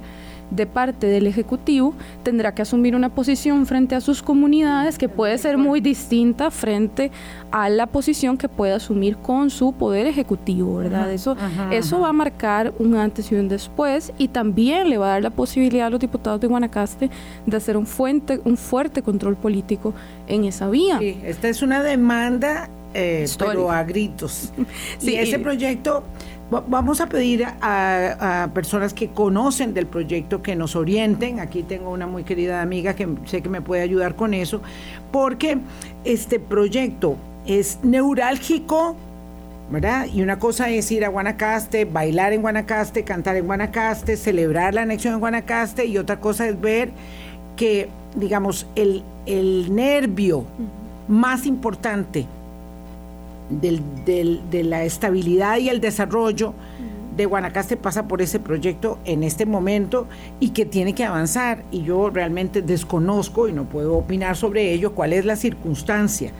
[0.51, 5.37] de parte del Ejecutivo tendrá que asumir una posición frente a sus comunidades que puede
[5.37, 7.11] ser muy distinta frente
[7.51, 11.11] a la posición que puede asumir con su poder ejecutivo, ¿verdad?
[11.11, 11.35] Eso,
[11.71, 15.23] eso va a marcar un antes y un después y también le va a dar
[15.23, 17.09] la posibilidad a los diputados de Guanacaste
[17.45, 19.93] de hacer un, fuente, un fuerte control político
[20.27, 20.99] en esa vía.
[20.99, 24.51] Sí, esta es una demanda, eh, pero a gritos.
[24.97, 26.03] sí, y ese proyecto
[26.51, 31.39] Vamos a pedir a, personas que conocen del proyecto que nos orienten.
[31.39, 34.61] Aquí tengo una muy querida amiga que sé que me puede ayudar con eso,
[35.11, 35.57] porque
[36.03, 38.95] este proyecto es neurálgico,
[39.71, 40.05] ¿verdad?
[40.13, 44.83] Y una cosa es ir a Guanacaste, bailar en Guanacaste, cantar en Guanacaste, celebrar la
[44.83, 46.91] anexión en Guanacaste, y otra cosa es ver
[47.55, 50.45] que, digamos, el, el nervio
[51.07, 52.27] más importante
[53.49, 56.53] del, del, de la estabilidad y el desarrollo
[57.15, 60.07] de Guanacaste pasa por ese proyecto en este momento
[60.39, 61.63] y que tiene que avanzar.
[61.71, 66.31] Y yo realmente desconozco y no puedo opinar sobre ello cuál es la circunstancia.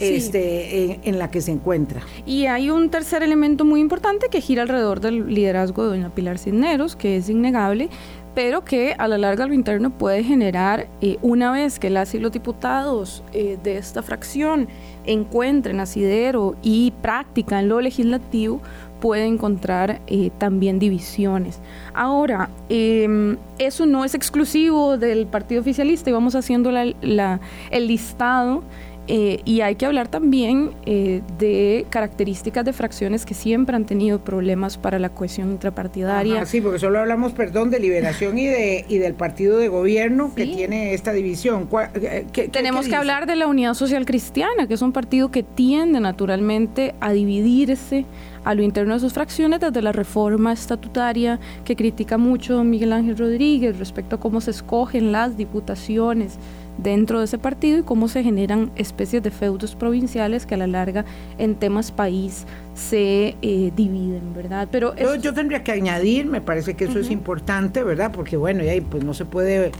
[0.00, 2.02] Este, en, la que se encuentra.
[2.24, 6.38] Y hay un tercer elemento muy importante que gira alrededor del liderazgo de doña Pilar
[6.38, 7.88] Cisneros, que es innegable,
[8.34, 12.18] pero que a la larga lo interno puede generar, eh, una vez que las y
[12.18, 14.68] los diputados eh, de esta fracción
[15.04, 18.60] encuentren asidero y práctica en lo legislativo,
[19.00, 21.60] puede encontrar eh, también divisiones.
[21.94, 28.62] Ahora, em, eso no es exclusivo del partido oficialista y vamos haciendo el listado
[29.10, 34.22] eh, y hay que hablar también eh, de características de fracciones que siempre han tenido
[34.22, 36.44] problemas para la cohesión intrapartidaria.
[36.44, 40.44] sí, porque solo hablamos, perdón, de liberación y, de, y del partido de gobierno que
[40.44, 41.68] tiene esta división.
[41.94, 46.00] Eh, Tenemos que hablar de la Unidad Social Cristiana, que es un partido que tiende
[46.00, 48.04] naturalmente a dividirse
[48.44, 53.16] a lo interno de sus fracciones desde la reforma estatutaria que critica mucho Miguel Ángel
[53.16, 56.38] Rodríguez respecto a cómo se escogen las diputaciones
[56.78, 60.66] dentro de ese partido y cómo se generan especies de feudos provinciales que a la
[60.66, 61.04] larga
[61.36, 64.68] en temas país se eh, dividen, ¿verdad?
[64.70, 68.12] Pero yo, tendría que añadir, me parece que eso es importante, ¿verdad?
[68.12, 69.72] Porque bueno, y ahí pues no se puede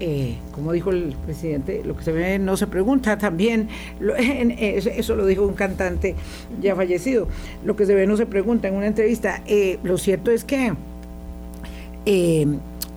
[0.00, 3.68] eh, como dijo el presidente, lo que se ve no se pregunta también,
[4.00, 6.14] eso lo dijo un cantante
[6.62, 7.26] ya fallecido,
[7.64, 9.42] lo que se ve no se pregunta en una entrevista.
[9.46, 10.72] Eh, lo cierto es que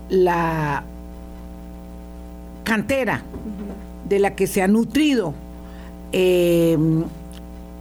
[0.10, 0.84] la
[2.63, 3.21] cantera
[4.08, 5.34] de la que se ha nutrido
[6.12, 6.78] eh,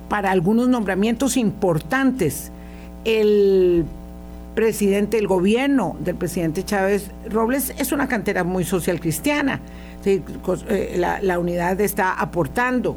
[0.09, 2.51] para algunos nombramientos importantes
[3.05, 3.85] el
[4.55, 9.61] presidente del gobierno del presidente Chávez Robles es una cantera muy social cristiana.
[10.05, 10.23] Eh,
[10.97, 12.97] la, unidad está aportando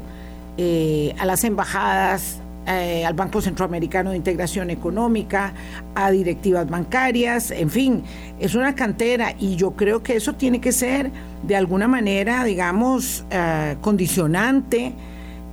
[0.56, 5.52] eh, a las embajadas, al Banco Centroamericano de Integración Económica,
[5.94, 8.02] a directivas bancarias, en fin,
[8.40, 11.10] es una cantera y yo creo que eso tiene que ser
[11.46, 14.92] de alguna manera, digamos, eh, condicionante,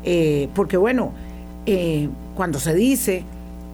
[0.04, 1.12] eh, porque bueno,
[1.66, 3.24] eh, cuando se dice,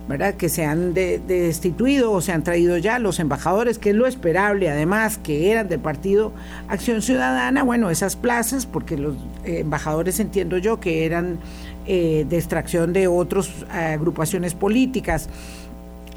[0.08, 4.08] ¿verdad?, que se han destituido o se han traído ya los embajadores, que es lo
[4.08, 6.32] esperable, además, que eran del Partido
[6.70, 11.40] Acción Ciudadana, bueno, esas plazas, porque los embajadores entiendo yo que eran
[11.88, 15.30] de extracción de otras agrupaciones políticas,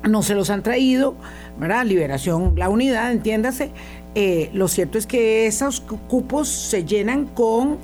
[0.09, 1.15] no se los han traído,
[1.59, 1.85] ¿verdad?
[1.85, 3.71] Liberación, la unidad, entiéndase.
[4.15, 7.79] Eh, lo cierto es que esos cupos se llenan con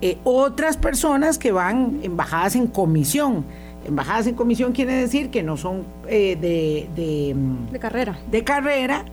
[0.00, 3.44] eh, otras personas que van embajadas en comisión.
[3.86, 8.18] Embajadas en comisión quiere decir que no son eh, de, de, mm, de, carrera.
[8.30, 9.04] De carrera,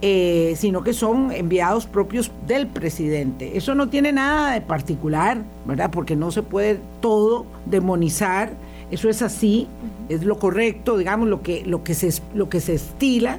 [0.00, 3.56] sino que son enviados propios del presidente.
[3.56, 5.90] Eso no tiene nada de particular, ¿verdad?
[5.90, 8.52] Porque no se puede todo demonizar
[8.90, 9.68] eso es así,
[10.08, 13.38] es lo correcto, digamos, lo que, lo que, se, lo que se estila,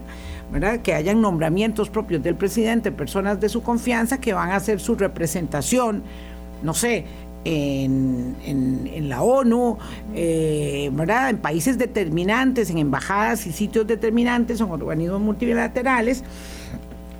[0.51, 0.81] ¿verdad?
[0.81, 4.95] Que hayan nombramientos propios del presidente, personas de su confianza que van a hacer su
[4.95, 6.03] representación,
[6.61, 7.05] no sé,
[7.45, 9.77] en, la ONU,
[10.13, 11.31] eh, ¿verdad?
[11.31, 16.23] En países determinantes, en embajadas y sitios determinantes, en organismos multilaterales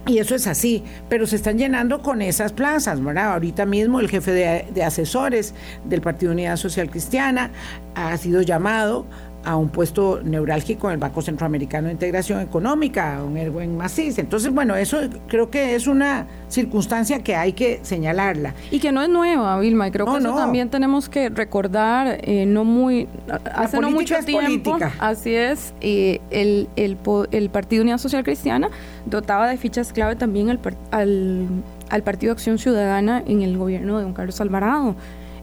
[0.10, 3.34] y eso es así, pero se están llenando con esas plazas, ¿verdad?
[3.34, 5.54] Ahorita mismo el jefe de, asesores
[5.86, 7.52] del Partido Unidad Social Cristiana
[7.94, 9.06] ha sido llamado
[9.44, 14.18] a un puesto neurálgico en el Banco Centroamericano de Integración Económica, un Erwin Macís.
[14.18, 18.54] Entonces, bueno, eso creo que es una circunstancia que hay que señalarla.
[18.72, 22.46] Y que no es nueva, Vilma, y creo que eso también tenemos que recordar, eh,
[22.46, 23.08] no muy,
[23.54, 26.98] hace no mucho tiempo, así es, eh, el, el,
[27.32, 28.70] el, Partido Unidad Social Cristiana
[29.06, 30.60] dotaba de fichas clave también al,
[30.92, 31.48] al,
[31.90, 34.96] al Partido Acción Ciudadana en el gobierno de don Carlos Alvarado.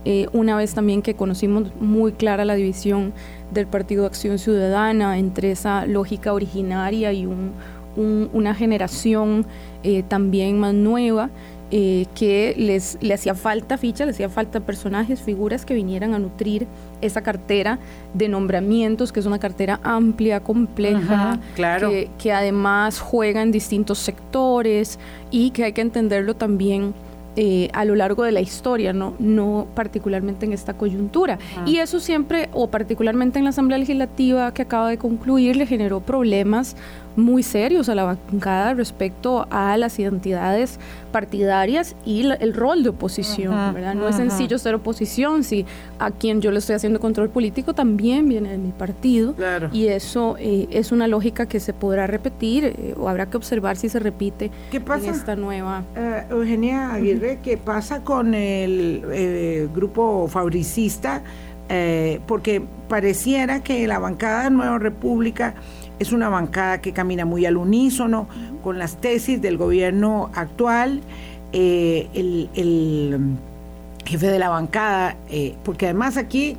[0.09, 3.12] Eh, una vez también que conocimos muy clara la división
[3.51, 7.29] del Partido de Acción Ciudadana entre esa lógica originaria y
[7.97, 9.47] una generación
[9.83, 11.31] eh, también más nueva.
[11.73, 16.21] Eh, que les, le hacía falta ficha, le hacía falta personajes, figuras que vinieran a
[16.21, 16.69] nutrir
[17.01, 17.81] esa cartera
[18.14, 25.01] de nombramientos, que es una cartera amplia, compleja, que, que, además juega en distintos sectores
[25.33, 26.95] y que hay que entenderlo también
[27.37, 31.38] eh, a lo largo de la historia, no, no particularmente en esta coyuntura.
[31.66, 36.01] Y eso siempre, o particularmente en la Asamblea Legislativa que acaba de concluir, le generó
[36.01, 36.77] problemas
[37.16, 40.79] muy serios a la bancada respecto a las identidades
[41.12, 43.94] partidarias y el rol de oposición, ¿verdad?
[43.94, 45.64] No es sencillo ser oposición si
[45.98, 49.35] a quien yo le estoy haciendo control político también viene de mi partido
[49.72, 53.76] y eso eh, es una lógica que se podrá repetir eh, o habrá que observar
[53.76, 55.85] si se repite ¿Qué pasa, en esta nueva.
[55.96, 61.22] Eh, Eugenia Aguirre, ¿qué pasa con el grupo fabricista?
[62.29, 65.57] porque pareciera que la bancada de Nueva República
[65.98, 68.28] es una bancada que camina muy al unísono
[68.62, 71.00] con las tesis del gobierno actual.
[71.52, 73.18] Eh, el,
[74.04, 76.56] jefe de la bancada, eh, porque además aquí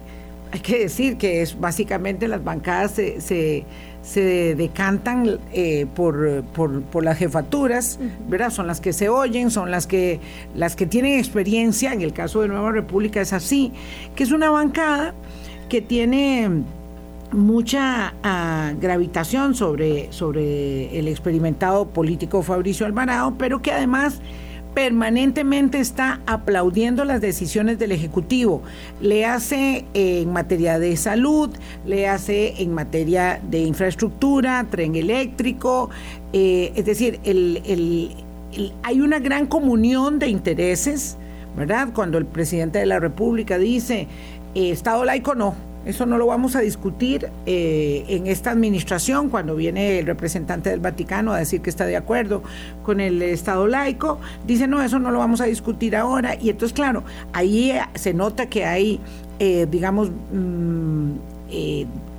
[0.52, 3.21] hay que decir que es básicamente las bancadas se,
[4.02, 8.50] se, decantan eh, por, por, las jefaturas, ¿verdad?
[8.50, 10.19] Son las que se oyen, son las que,
[10.56, 13.71] las que tienen experiencia, en el caso de Nueva República es así,
[14.15, 15.13] que es una bancada
[15.69, 16.50] que tiene
[17.32, 24.22] mucha ah, gravitación sobre, sobre el experimentado político Fabricio Alvarado, pero que además
[24.78, 28.62] permanentemente está aplaudiendo las decisiones del Ejecutivo.
[29.02, 31.50] Le hace en materia de salud,
[31.84, 35.90] le hace en materia de infraestructura, tren eléctrico,
[36.32, 37.20] eh, es decir,
[38.84, 41.18] hay una gran comunión de intereses,
[41.56, 41.90] ¿verdad?
[41.96, 44.08] Cuando el presidente de la República dice,
[44.54, 45.56] eh, Estado laico no,
[45.88, 50.82] eso no lo vamos a discutir eh, en esta administración cuando viene el representante del
[50.82, 52.43] Vaticano a decir que está de acuerdo
[52.84, 54.19] con el Estado laico.
[54.45, 56.36] Dice, no, eso no lo vamos a discutir ahora.
[56.36, 59.00] Y entonces, claro, ahí eh, se nota que hay,
[59.39, 61.12] eh, digamos, mm,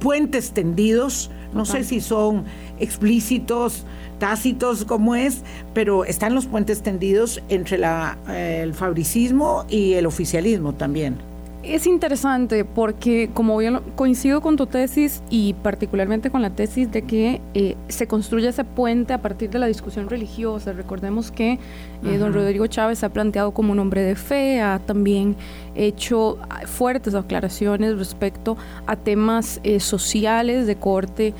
[0.00, 1.31] puentes tendidos.
[1.52, 2.44] No sé si son
[2.81, 3.85] explícitos,
[4.18, 5.42] tácitos como es,
[5.74, 11.16] pero están los puentes tendidos entre la, el fabricismo y el oficialismo también.
[11.64, 17.03] Es interesante porque como bien coincido con tu tesis y particularmente con la tesis de
[17.03, 20.73] que eh, se construye ese puente a partir de la discusión religiosa.
[20.73, 21.59] Recordemos que
[22.05, 25.35] eh, don Rodrigo Chávez ha planteado como un hombre de fe, ha también
[25.75, 31.35] hecho fuertes aclaraciones respecto a temas eh, sociales de corte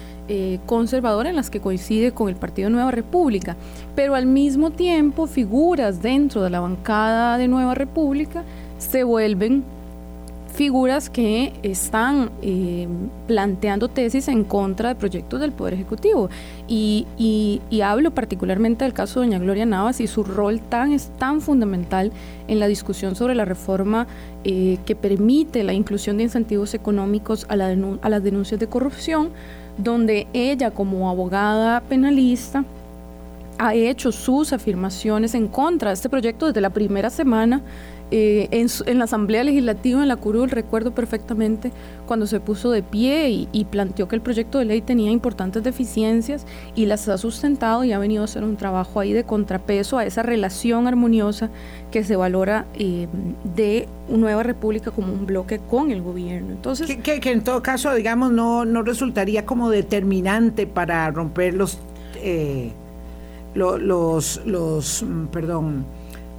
[0.67, 3.57] conservador en las que coincide con el Partido Nueva República,
[3.95, 8.45] pero al mismo tiempo figuras dentro de la bancada de Nueva República
[8.77, 9.65] se vuelven
[10.49, 12.89] figuras que están eh,
[13.27, 16.31] planteando tesis en contra de proyectos del Poder Ejecutivo.
[16.67, 17.07] Y,
[17.83, 22.13] hablo particularmente del caso de doña Gloria Navas y su rol tan, es tan fundamental
[22.49, 24.07] en la discusión sobre la reforma
[24.45, 27.69] eh, que permite la inclusión de incentivos económicos a, la
[28.03, 29.31] a las denuncias de corrupción,
[29.79, 32.65] donde ella como abogada penalista
[33.59, 37.63] ha hecho sus afirmaciones en contra de este proyecto desde la primera semana
[38.11, 41.73] eh, en, la Asamblea Legislativa, en la curul, recuerdo perfectamente
[42.07, 46.47] cuando se puso de pie y, planteó que el proyecto de ley tenía importantes deficiencias
[46.75, 50.07] y las ha sustentado y ha venido a hacer un trabajo ahí de contrapeso a
[50.07, 51.51] esa relación armoniosa
[51.91, 53.09] que se valora eh,
[53.55, 56.53] de Nueva República como un bloque con el gobierno.
[56.53, 61.79] Entonces, que, en todo caso, digamos, no, no resultaría como determinante para romper los,
[62.17, 62.73] eh,
[63.55, 65.85] los, los, mm, perdón,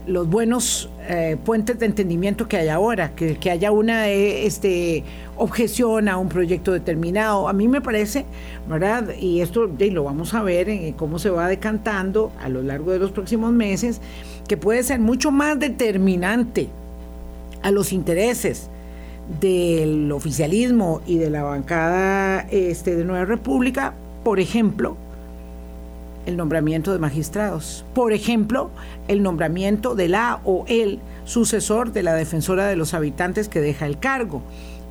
[0.09, 5.03] los buenos eh, puentes de entendimiento que hay ahora, que, haya una eh, este,
[5.37, 7.47] objeción a un proyecto determinado.
[7.47, 8.25] A mí me parece,
[8.67, 9.15] ¿verdad?
[9.19, 12.99] Y esto lo vamos a ver en cómo se va decantando a lo largo de
[12.99, 14.01] los próximos meses,
[14.47, 16.69] que puede ser mucho más determinante
[17.61, 18.69] a los intereses
[19.39, 23.93] del oficialismo y de la bancada este, de Nueva República,
[24.23, 24.97] por ejemplo,
[26.29, 27.83] el nombramiento de magistrados.
[27.93, 28.71] Por ejemplo,
[29.07, 33.85] el nombramiento de la o el sucesor de la defensora de los habitantes que deja
[33.85, 34.41] el cargo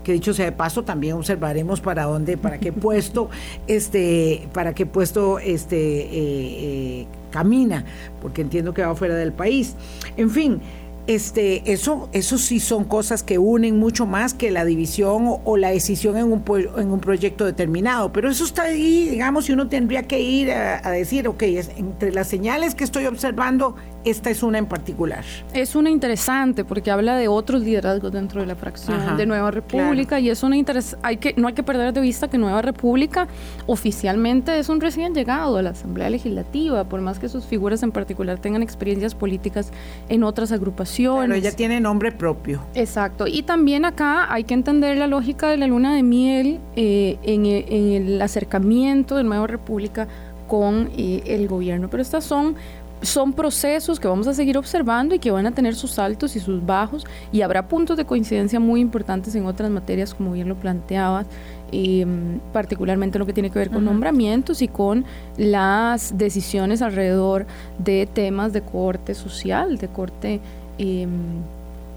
[0.05, 3.29] que dicho sea de paso también observaremos para dónde para qué puesto
[3.67, 7.85] este para qué puesto este eh, eh, camina
[8.23, 9.75] porque entiendo que va fuera del país
[10.17, 10.63] en fin
[11.09, 15.71] este, eso, eso sí son cosas que unen mucho más que la división o, la
[15.71, 16.45] decisión en un,
[16.77, 18.13] en un proyecto determinado.
[18.13, 21.43] Pero eso está ahí, digamos, y uno tendría que ir a, decir, ok,
[21.79, 23.75] entre las señales que estoy observando,
[24.05, 25.25] esta es una en particular.
[25.53, 30.21] Es una interesante porque habla de otros liderazgos dentro de la fracción de Nueva República
[30.21, 30.57] y es una
[31.03, 33.29] hay que no hay que perder de vista que Nueva República
[33.67, 37.93] oficialmente es un recién llegado a la Asamblea Legislativa, por más que sus figuras en
[37.93, 39.71] particular tengan experiencias políticas
[40.09, 41.29] en otras agrupaciones.
[41.29, 42.63] Pero ella tiene nombre propio.
[42.75, 43.27] Exacto.
[43.27, 47.47] Y también acá hay que entender la lógica de la luna de miel eh, en,
[47.47, 50.09] el acercamiento de Nueva República
[50.47, 51.89] con eh, el gobierno.
[51.91, 52.57] Pero estas son
[53.03, 56.41] son procesos que vamos a seguir observando y que van a tener sus altos y
[56.41, 60.57] sus bajos y habrá puntos de coincidencia muy importantes en otras materias, como bien lo
[60.57, 61.27] planteabas,
[61.73, 65.05] em, particularmente lo que tiene que ver con nombramientos y con
[65.37, 67.47] las decisiones alrededor
[67.79, 70.41] de temas de corte social, de corte...
[70.79, 71.43] Em,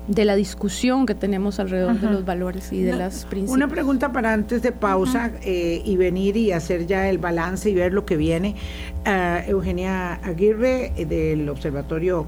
[0.08, 3.56] de la discusión que tenemos alrededor de los valores y de las principios.
[3.56, 7.76] Una pregunta para antes de pausa eh, y venir y hacer ya el balance y
[7.76, 8.56] ver lo que viene.
[9.06, 12.26] Uh, Eugenia Aguirre eh, del Observatorio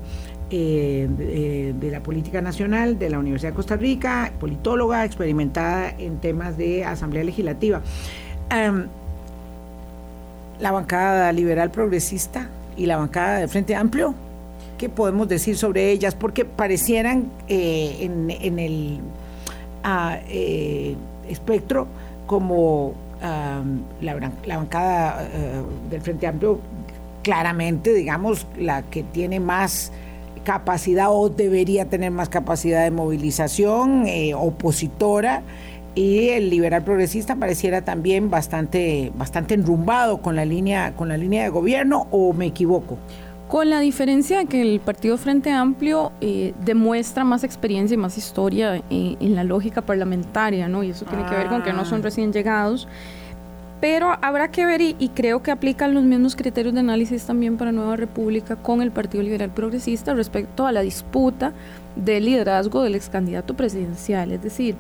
[0.50, 6.58] eh, de, la Política Nacional de la Universidad de Costa Rica, politóloga experimentada en temas
[6.58, 7.82] de Asamblea Legislativa.
[10.60, 14.14] la bancada liberal progresista y la bancada de Frente Amplio
[14.78, 16.16] ¿Qué podemos decir sobre ellas?
[16.16, 19.00] Porque parecieran eh, en, el
[19.84, 20.96] ah, eh,
[21.30, 21.88] espectro
[22.26, 22.94] como
[24.02, 26.60] la, bancada eh, del Frente Amplio,
[27.22, 29.92] claramente, digamos, la que tiene más
[30.44, 34.06] capacidad o debería tener más capacidad de movilización
[34.36, 35.42] opositora
[35.96, 41.44] y el liberal progresista pareciera también bastante bastante enrumbado con la línea con la línea
[41.44, 42.98] de gobierno o me equivoco
[43.48, 48.18] con la diferencia de que el Partido Frente Amplio eh, demuestra más experiencia y más
[48.18, 50.84] historia eh, en la lógica parlamentaria, ¿no?
[50.84, 52.04] Y eso tiene que ver con que no son ah.
[52.04, 52.88] recién llegados.
[53.84, 57.74] Pero habrá que ver, y, creo que aplican los mismos criterios de análisis también para
[57.74, 61.52] Nueva República con el Partido Liberal Progresista respecto a la disputa
[61.98, 64.32] del liderazgo del ex candidato presidencial.
[64.32, 64.78] Es decir,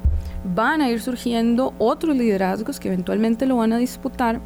[0.55, 4.39] van a ir surgiendo otros liderazgos que eventualmente lo van a disputar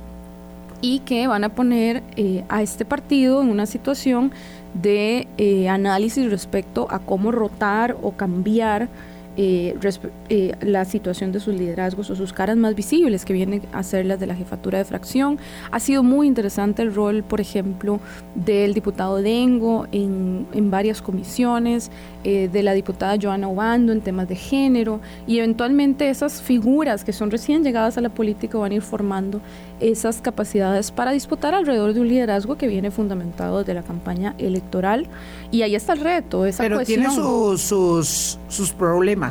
[0.81, 4.31] y que van a poner eh, a este partido en una situación
[4.73, 8.89] de eh, análisis respecto a cómo rotar o cambiar
[9.37, 9.77] eh,
[10.29, 14.07] eh, la situación de sus liderazgos o sus caras más visibles que vienen a ser
[14.07, 15.37] las de la jefatura de fracción.
[15.71, 17.99] Ha sido muy interesante el rol, por ejemplo,
[18.33, 21.91] del diputado Dengo en, en varias comisiones,
[22.29, 27.13] eh, de la diputada Joana Obando en temas de género y eventualmente esas figuras que
[27.13, 29.39] son recién llegadas a la política van a ir formando
[29.79, 35.07] esas capacidades para disputar alrededor de un liderazgo que viene fundamentado desde la campaña electoral
[35.51, 36.45] y ahí está el reto.
[36.45, 39.26] Esa Pero tiene sus, sus problemas.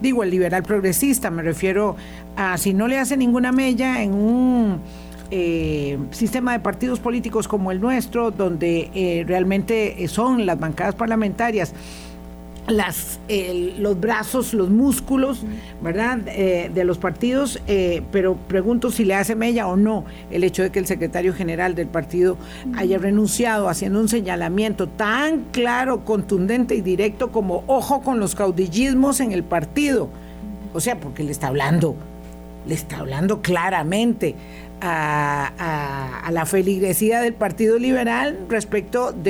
[0.00, 1.96] Digo, el liberal progresista, me refiero
[2.36, 4.80] a si no le hace ninguna mella en un
[5.30, 11.72] eh, sistema de partidos políticos como el nuestro, donde eh, realmente son las bancadas parlamentarias
[12.68, 13.18] las,
[13.78, 15.44] los brazos, los músculos,
[15.82, 20.44] ¿verdad?, eh, de los partidos, eh, pero pregunto si le hace mella o no el
[20.44, 22.36] hecho de que el secretario general del partido
[22.76, 29.20] haya renunciado haciendo un señalamiento tan claro, contundente y directo como ojo con los caudillismos
[29.20, 30.08] en el partido.
[30.72, 31.96] O sea, porque le está hablando,
[32.66, 34.36] le está hablando claramente
[34.80, 39.22] a, la feligresía del Partido Liberal respecto del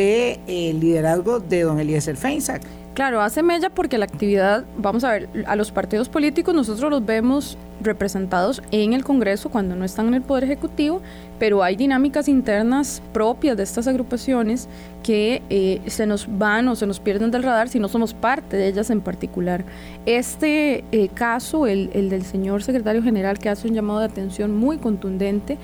[0.46, 2.62] de, liderazgo de don Eliezer Feinsack.
[2.94, 7.06] Claro, hace mella porque la actividad, vamos a ver, a los partidos políticos nosotros los
[7.06, 11.00] vemos representados en el Congreso cuando no están en el Poder Ejecutivo,
[11.38, 14.68] pero hay dinámicas internas propias de estas agrupaciones
[15.02, 18.58] que eh, se nos van o se nos pierden del radar si no somos parte
[18.58, 19.64] de ellas en particular.
[20.04, 24.54] Este eh, caso, el, el del señor secretario general que hace un llamado de atención
[24.54, 25.56] muy contundente,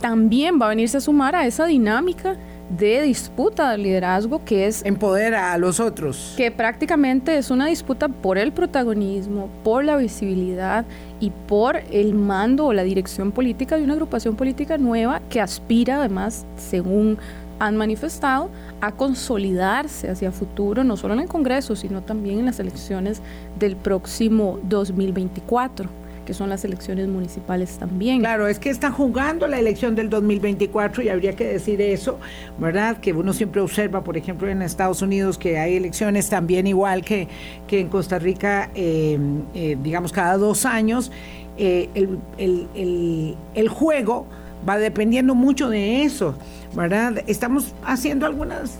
[0.00, 2.36] también va a venirse a sumar a esa dinámica
[2.70, 4.84] de disputa del liderazgo que es...
[4.84, 6.34] Empodera a los otros.
[6.36, 10.84] Que prácticamente es una disputa por el protagonismo, por la visibilidad
[11.18, 15.96] y por el mando o la dirección política de una agrupación política nueva que aspira
[15.96, 17.18] además, según
[17.58, 18.50] han manifestado,
[18.80, 23.20] a consolidarse hacia futuro, no solo en el Congreso, sino también en las elecciones
[23.58, 28.20] del próximo 2024 que son las elecciones municipales también.
[28.20, 32.18] Claro, es que están jugando la elección del 2024 y habría que decir eso,
[32.58, 32.98] ¿verdad?
[32.98, 37.28] Que uno siempre observa, por ejemplo, en Estados Unidos que hay elecciones también igual que,
[37.66, 39.18] que en Costa Rica, eh,
[39.54, 41.10] eh, digamos, cada dos años.
[41.56, 41.90] Eh,
[42.38, 44.26] el, juego
[44.66, 46.34] va dependiendo mucho de eso,
[46.74, 47.22] ¿verdad?
[47.26, 48.78] Estamos haciendo algunas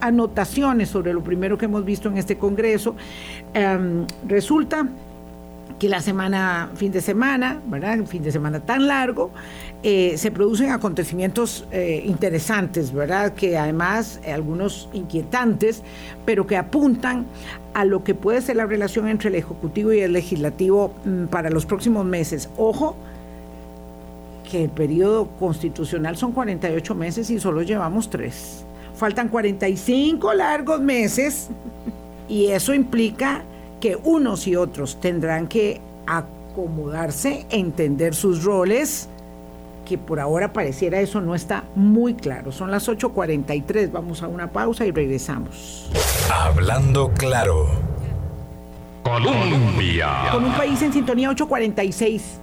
[0.00, 2.94] anotaciones sobre lo primero que hemos visto en este Congreso.
[3.52, 4.86] Em, resulta
[5.78, 7.98] que la semana, fin de semana, ¿verdad?
[8.00, 9.30] Un fin de semana tan largo,
[9.82, 13.34] eh, se producen acontecimientos eh, interesantes, ¿verdad?
[13.34, 15.82] Que además eh, algunos inquietantes,
[16.24, 17.26] pero que apuntan
[17.74, 21.50] a lo que puede ser la relación entre el Ejecutivo y el Legislativo mm, para
[21.50, 22.50] los próximos meses.
[22.56, 22.96] Ojo,
[24.50, 28.64] que el periodo constitucional son 48 meses y solo llevamos tres.
[28.94, 31.48] Faltan 45 largos meses
[32.28, 33.44] y eso implica
[33.80, 39.08] que unos y otros tendrán que acomodarse, entender sus roles,
[39.84, 42.52] que por ahora pareciera eso no está muy claro.
[42.52, 45.90] Son las 8.43, vamos a una pausa y regresamos.
[46.32, 47.66] Hablando claro.
[49.02, 50.28] Colombia.
[50.30, 52.38] Con un país en sintonía 846.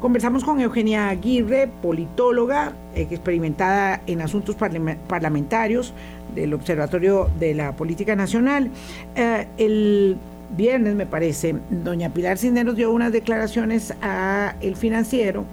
[0.00, 5.94] Conversamos con Eugenia Aguirre, politóloga, eh, experimentada en asuntos parlamentarios
[6.34, 8.70] del Observatorio de la Política Nacional.
[9.14, 10.16] Eh, el
[10.56, 15.44] viernes, me parece, doña Pilar Cisneros dio unas declaraciones a El Financiero,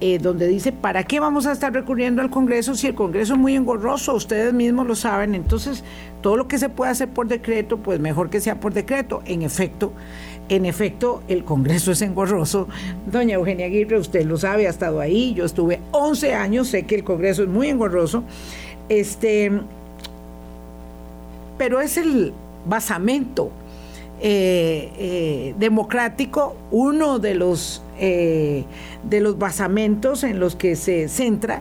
[0.00, 3.38] eh, donde dice, ¿para qué vamos a estar recurriendo al Congreso si el Congreso es
[3.38, 4.14] muy engorroso?
[4.14, 5.84] Ustedes mismos lo saben, entonces
[6.20, 9.22] todo lo que se puede hacer por decreto, pues mejor que sea por decreto.
[9.24, 9.92] En efecto,
[10.48, 12.68] en efecto, el Congreso es engorroso.
[13.10, 16.94] Doña Eugenia Aguirre, usted lo sabe, ha estado ahí, yo estuve 11 años, sé que
[16.94, 18.22] el Congreso es muy engorroso.
[18.88, 19.50] Este,
[21.58, 22.32] pero es el
[22.66, 23.50] basamento
[24.20, 28.64] eh, eh, democrático, uno de los, eh,
[29.02, 31.60] de los basamentos en los que se centra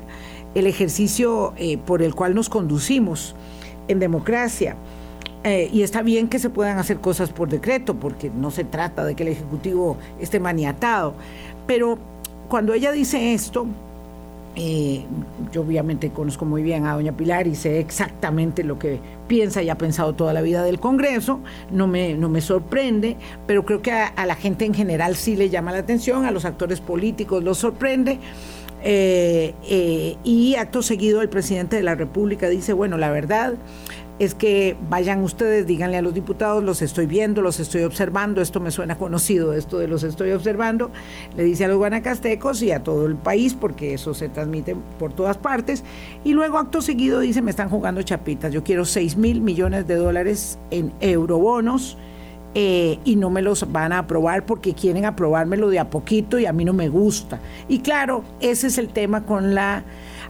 [0.53, 1.53] el ejercicio
[1.85, 3.35] por el cual nos conducimos
[3.89, 4.77] en democracia.
[5.43, 9.15] y está bien que se puedan hacer cosas por decreto, porque no se trata de
[9.15, 11.13] que el Ejecutivo esté maniatado.
[11.67, 11.99] Pero
[12.47, 13.67] cuando ella dice esto,
[14.55, 15.03] eh,
[15.51, 19.69] yo obviamente conozco muy bien a doña Pilar y sé exactamente lo que piensa y
[19.69, 21.39] ha pensado toda la vida del Congreso,
[21.71, 25.49] no me, no me sorprende, pero creo que a, la gente en general sí le
[25.49, 28.19] llama la atención, a los actores políticos los sorprende.
[28.87, 33.55] Eh, eh, y acto seguido el presidente de la República dice, bueno, la verdad
[34.17, 38.59] es que vayan ustedes, díganle a los diputados, los estoy viendo, los estoy observando, esto
[38.59, 40.91] me suena conocido, esto de los estoy observando,
[41.35, 45.13] le dice a los guanacastecos y a todo el país, porque eso se transmite por
[45.13, 45.83] todas partes,
[46.23, 49.95] y luego acto seguido dice, me están jugando chapitas, yo quiero 6 mil millones de
[49.95, 51.97] dólares en eurobonos,
[52.57, 56.45] eh, y no me los van a aprobar porque quieren aprobármelo de a poquito y
[56.45, 57.41] a mí no me gusta.
[57.67, 59.83] Y claro, ese es el tema con la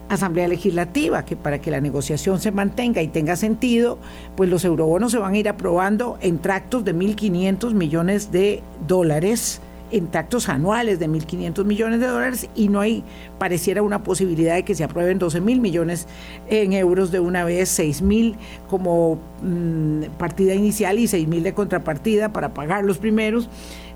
[0.08, 3.98] Asamblea Legislativa, que para que la negociación se mantenga y tenga sentido,
[4.36, 9.60] pues los eurobonos se van a ir aprobando en tractos de 1.500 millones de dólares,
[9.90, 13.04] en tractos anuales de 1.500 millones de dólares y no hay,
[13.38, 16.06] pareciera una posibilidad de que se aprueben 12 mil millones
[16.48, 18.36] en euros de una vez, 6 mil
[18.68, 23.48] como mm, partida inicial y 6 mil de contrapartida para pagar los primeros,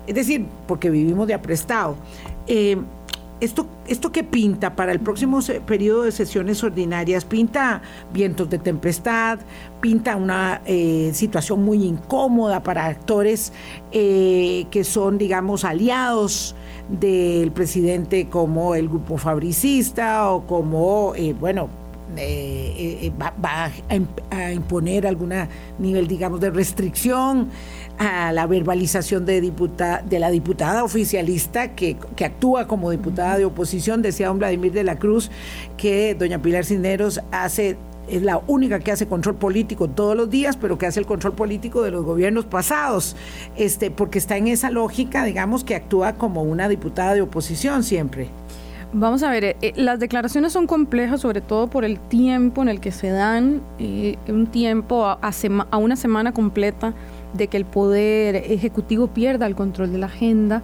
[0.07, 1.95] es decir, porque vivimos de aprestado.
[2.47, 2.77] Eh,
[3.41, 7.25] ¿Esto, ¿Esto qué pinta para el próximo periodo de sesiones ordinarias?
[7.25, 7.81] Pinta
[8.13, 9.39] vientos de tempestad,
[9.81, 13.51] pinta una eh, situación muy incómoda para actores
[13.91, 16.55] eh, que son, digamos, aliados
[16.87, 21.80] del presidente como el grupo fabricista o como, eh, bueno,
[23.21, 25.33] va, a, imponer algún
[25.79, 27.49] nivel, digamos, de restricción
[27.97, 33.45] a la verbalización de, diputada, de la diputada oficialista que, que actúa como diputada de
[33.45, 34.01] oposición.
[34.01, 35.31] Decía don Vladimir de la Cruz
[35.77, 37.77] que doña Pilar Cineros hace
[38.11, 41.33] es la única que hace control político todos los días, pero que hace el control
[41.33, 43.15] político de los gobiernos pasados,
[43.55, 48.29] este, porque está en esa lógica, digamos, que actúa como una diputada de oposición siempre.
[48.93, 52.67] Vamos a ver, eh, eh, las declaraciones son complejas, sobre todo por el tiempo en
[52.67, 56.93] el que se dan, eh, un tiempo a, a, una semana completa
[57.33, 60.61] de que el poder ejecutivo pierda el control de la agenda.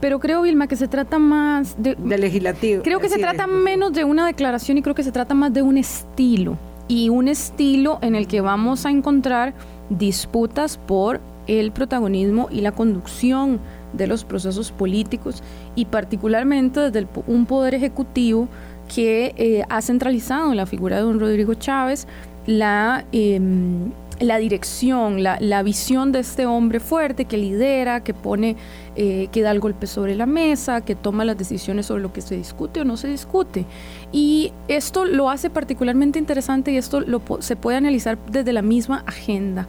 [0.00, 1.94] Pero creo, Vilma, que se trata más de...
[1.94, 2.82] De legislativo.
[2.82, 5.62] Creo que se trata menos de una declaración y creo que se trata más de
[5.62, 6.58] un estilo
[6.88, 9.54] y un estilo en el que vamos a encontrar
[9.90, 13.58] disputas por el protagonismo y la conducción
[13.92, 15.42] de los procesos políticos
[15.74, 18.48] y particularmente desde un poder ejecutivo
[18.94, 22.06] que eh, ha centralizado en la figura de don Rodrigo Chávez
[22.46, 23.90] la, em,
[24.20, 28.56] la dirección, la, la, visión de este hombre fuerte que lidera, que pone,
[28.96, 32.22] eh, que da el golpe sobre la mesa, que toma las decisiones sobre lo que
[32.22, 33.66] se discute o no se discute.
[34.12, 37.02] Y esto lo hace particularmente interesante y esto
[37.40, 39.68] se puede analizar desde la misma agenda.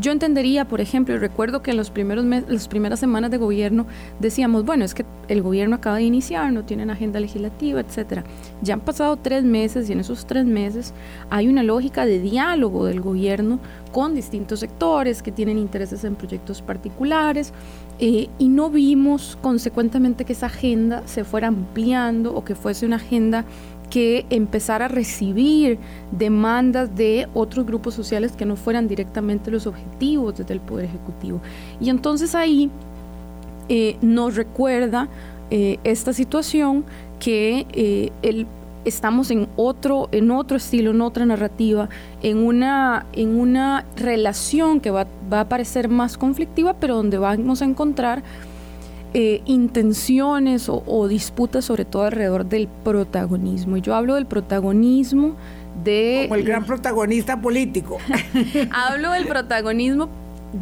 [0.00, 3.86] Yo entendería, por ejemplo, y recuerdo que en los primeros las primeras semanas de gobierno
[4.20, 8.22] decíamos, bueno, es que el gobierno acaba de iniciar, no tienen agenda legislativa, etcétera.
[8.62, 10.94] Ya han pasado tres meses y en esos tres meses
[11.30, 13.58] hay una lógica de diálogo del gobierno
[13.90, 17.52] con distintos sectores que tienen intereses en proyectos particulares
[17.98, 22.96] eh, y no vimos consecuentemente que esa agenda se fuera ampliando o que fuese una
[22.96, 23.44] agenda
[23.90, 25.78] que empezar a recibir
[26.12, 31.40] demandas de otros grupos sociales que no fueran directamente los objetivos desde el Poder Ejecutivo.
[31.80, 32.70] Y entonces ahí
[33.68, 35.08] eh, nos recuerda
[35.50, 36.84] eh, esta situación
[37.18, 38.46] que eh, el,
[38.84, 41.88] estamos en otro, en otro estilo, en otra narrativa,
[42.22, 47.62] en una, en una relación que va, va a parecer más conflictiva, pero donde vamos
[47.62, 48.22] a encontrar
[49.14, 53.76] eh, intenciones o, disputas sobre todo alrededor del protagonismo.
[53.76, 55.36] Y yo hablo del protagonismo
[55.82, 56.24] de...
[56.24, 57.98] Como el gran protagonista político.
[58.70, 60.08] hablo del protagonismo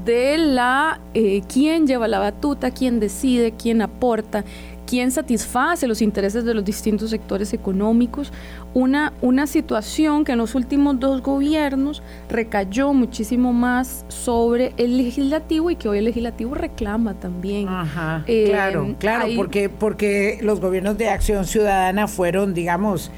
[0.05, 4.45] de la eh, quién lleva la batuta, quién decide, quién aporta,
[4.87, 8.33] quién satisface los intereses de los distintos sectores económicos,
[8.73, 15.71] una, una situación que en los últimos dos gobiernos recayó muchísimo más sobre el legislativo
[15.71, 17.69] y que hoy el legislativo reclama también.
[17.69, 23.11] Ajá, eh, claro, claro, porque, porque los gobiernos de acción ciudadana fueron, digamos,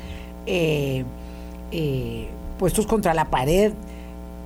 [0.46, 1.04] eh,
[1.70, 3.72] eh, puestos contra la pared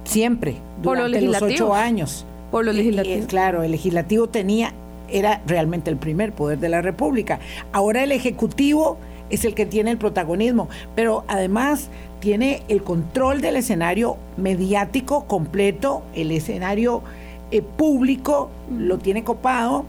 [0.04, 2.26] siempre, durante los ocho años.
[2.50, 3.26] Por lo legislativo.
[3.28, 4.74] claro, el legislativo tenía
[5.12, 7.38] era realmente el primer poder de la República.
[7.72, 8.98] Ahora el Ejecutivo
[9.30, 11.88] es el que tiene el protagonismo, pero además
[12.20, 17.02] tiene el control del escenario mediático completo, el escenario
[17.50, 19.84] eh, público lo tiene copado.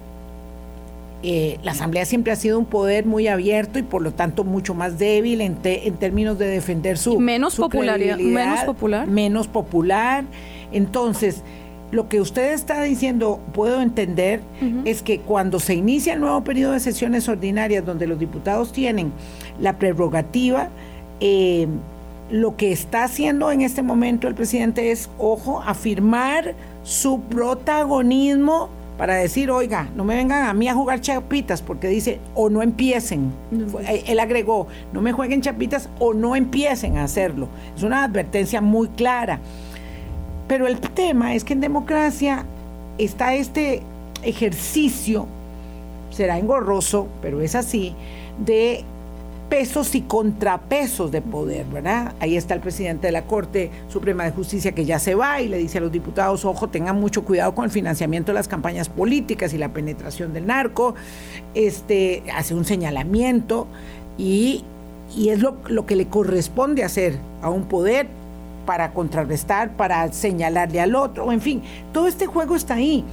[1.21, 4.73] Eh, la Asamblea siempre ha sido un poder muy abierto y por lo tanto mucho
[4.73, 10.25] más débil en, en términos de defender su menos popularidad, menos popular, menos popular.
[10.73, 11.43] Entonces,
[11.93, 14.41] lo que usted está diciendo, puedo entender,
[14.83, 19.13] es que cuando se inicia el nuevo periodo de sesiones ordinarias, donde los diputados tienen
[19.59, 20.69] la prerrogativa,
[21.19, 21.67] eh,
[22.31, 29.15] lo que está haciendo en este momento el presidente es, ojo, afirmar su protagonismo para
[29.15, 33.31] decir, oiga, no me vengan a mí a jugar chapitas, porque dice, o no empiecen.
[34.07, 37.49] Él agregó, no me jueguen chapitas o no empiecen a hacerlo.
[37.75, 39.39] Es una advertencia muy clara.
[40.53, 42.45] Pero el tema es que en democracia
[42.99, 43.81] está este
[44.21, 45.25] ejercicio,
[46.11, 47.95] será engorroso, pero es así,
[48.37, 48.83] de
[49.49, 52.13] pesos y contrapesos de poder, ¿verdad?
[52.19, 55.47] Ahí está el presidente de la Corte Suprema de Justicia que ya se va y
[55.47, 58.89] le dice a los diputados, ojo, tengan mucho cuidado con el financiamiento de las campañas
[58.89, 60.93] políticas y la penetración del narco,
[61.55, 63.65] este, hace un señalamiento
[64.19, 64.63] y,
[65.17, 68.05] es lo, lo que le corresponde hacer a un poder
[68.65, 71.61] para contrarrestar, para señalarle al otro, en fin,
[71.91, 73.03] todo este juego está ahí.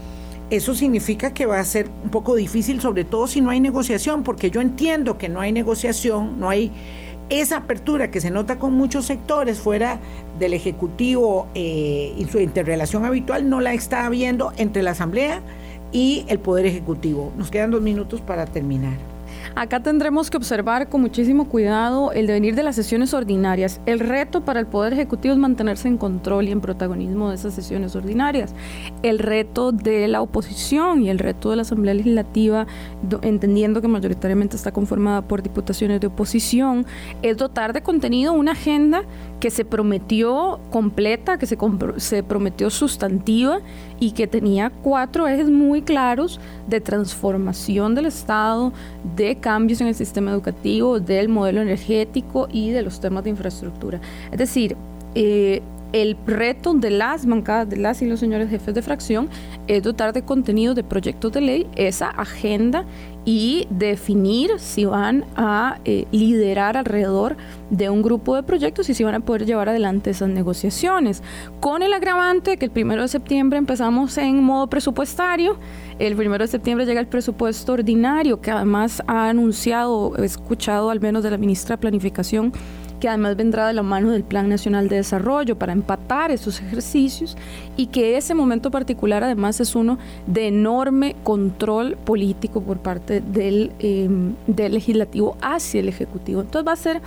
[0.51, 4.24] Eso significa que va a ser un poco difícil, sobre todo si no hay negociación,
[4.24, 6.72] porque yo entiendo que no hay negociación, no hay
[7.28, 10.01] esa apertura que se nota con muchos sectores fuera
[10.38, 15.40] del Ejecutivo eh, y su interrelación habitual, no la está habiendo entre la Asamblea
[15.92, 17.32] y el Poder Ejecutivo.
[17.36, 19.09] Nos quedan dos minutos para terminar.
[19.55, 23.80] Acá tendremos que observar con muchísimo cuidado el devenir de las sesiones ordinarias.
[23.84, 27.55] El reto para el Poder Ejecutivo es mantenerse en control y en protagonismo de esas
[27.55, 28.55] sesiones ordinarias.
[29.03, 32.66] El reto de la oposición y el reto de la Asamblea Legislativa,
[33.22, 36.86] entendiendo que mayoritariamente está conformada por diputaciones de oposición,
[37.22, 39.03] es dotar de contenido una agenda
[39.40, 41.59] que se prometió completa, que se,
[41.96, 43.61] se prometió sustantiva
[43.98, 48.72] y que tenía cuatro ejes muy claros de transformación del Estado,
[49.16, 54.01] de cambios en el sistema educativo, del modelo energético y de los temas de infraestructura.
[54.30, 54.76] Es decir,
[55.14, 55.62] eh,
[55.93, 59.28] el reto de las bancadas, de las y los señores jefes de fracción,
[59.66, 62.84] es dotar de contenido de proyectos de ley esa agenda
[63.24, 67.36] y definir si van a eh, liderar alrededor
[67.68, 71.22] de un grupo de proyectos y si van a poder llevar adelante esas negociaciones.
[71.60, 75.58] Con el agravante que el primero de septiembre empezamos en modo presupuestario,
[75.98, 81.00] el primero de septiembre llega el presupuesto ordinario, que además ha anunciado, he escuchado al
[81.00, 82.52] menos de la ministra de Planificación,
[83.01, 87.36] que además vendrá de la mano del Plan Nacional de Desarrollo para empatar esos ejercicios
[87.76, 93.72] y que ese momento particular además es uno de enorme control político por parte del,
[93.78, 96.42] em, del legislativo hacia el ejecutivo.
[96.42, 97.01] Entonces va a ser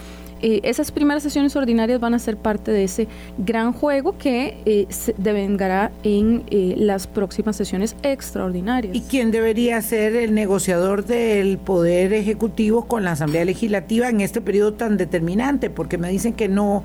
[0.46, 4.88] eh, esas primeras sesiones ordinarias van a ser parte de ese gran juego que eh,
[4.90, 8.94] se devengará en eh, las próximas sesiones extraordinarias.
[8.94, 14.42] ¿Y quién debería ser el negociador del Poder Ejecutivo con la Asamblea Legislativa en este
[14.42, 15.70] periodo tan determinante?
[15.70, 16.84] Porque me dicen que no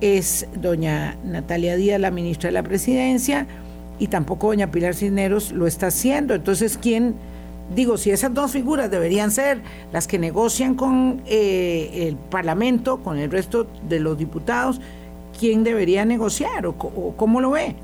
[0.00, 3.48] es doña Natalia Díaz, la ministra de la Presidencia,
[3.98, 6.34] y tampoco doña Pilar Cisneros lo está haciendo.
[6.34, 7.16] Entonces, ¿quién
[7.74, 13.18] digo, si esas dos figuras deberían ser las que negocian con eh, el Parlamento, con
[13.18, 14.80] el resto de los diputados,
[15.38, 16.74] ¿quién debería negociar o,
[17.16, 17.76] cómo lo ve?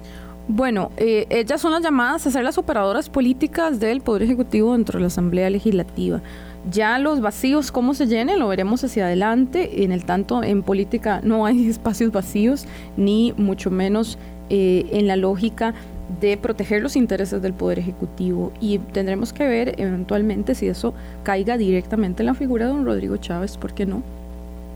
[0.51, 4.99] Bueno, eh, ellas son las llamadas a ser las operadoras políticas del Poder Ejecutivo dentro
[4.99, 6.23] de la Asamblea Legislativa.
[6.71, 9.85] Ya los vacíos, cómo se llenen, lo veremos hacia adelante.
[9.85, 12.67] En el tanto, en política no hay espacios vacíos,
[12.97, 14.19] ni mucho menos
[14.51, 15.75] eh, en la lógica
[16.21, 21.57] de proteger los intereses del Poder Ejecutivo y tendremos que ver eventualmente si eso caiga
[21.57, 24.03] directamente en la figura de don Rodrigo Chávez, ¿por qué no?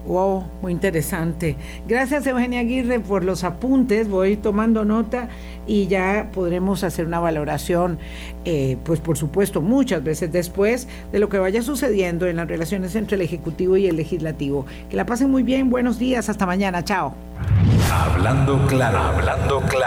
[0.06, 1.56] Wow, muy interesante.
[1.86, 5.28] Gracias Eugenia Aguirre por los apuntes, voy tomando nota
[5.64, 7.98] y ya podremos hacer una valoración,
[8.44, 12.96] eh, pues por supuesto muchas veces después de lo que vaya sucediendo en las relaciones
[12.96, 14.66] entre el Ejecutivo y el Legislativo.
[14.90, 17.14] Que la pasen muy bien, buenos días, hasta mañana, chao.
[17.92, 19.82] Hablando claro, hablando claro.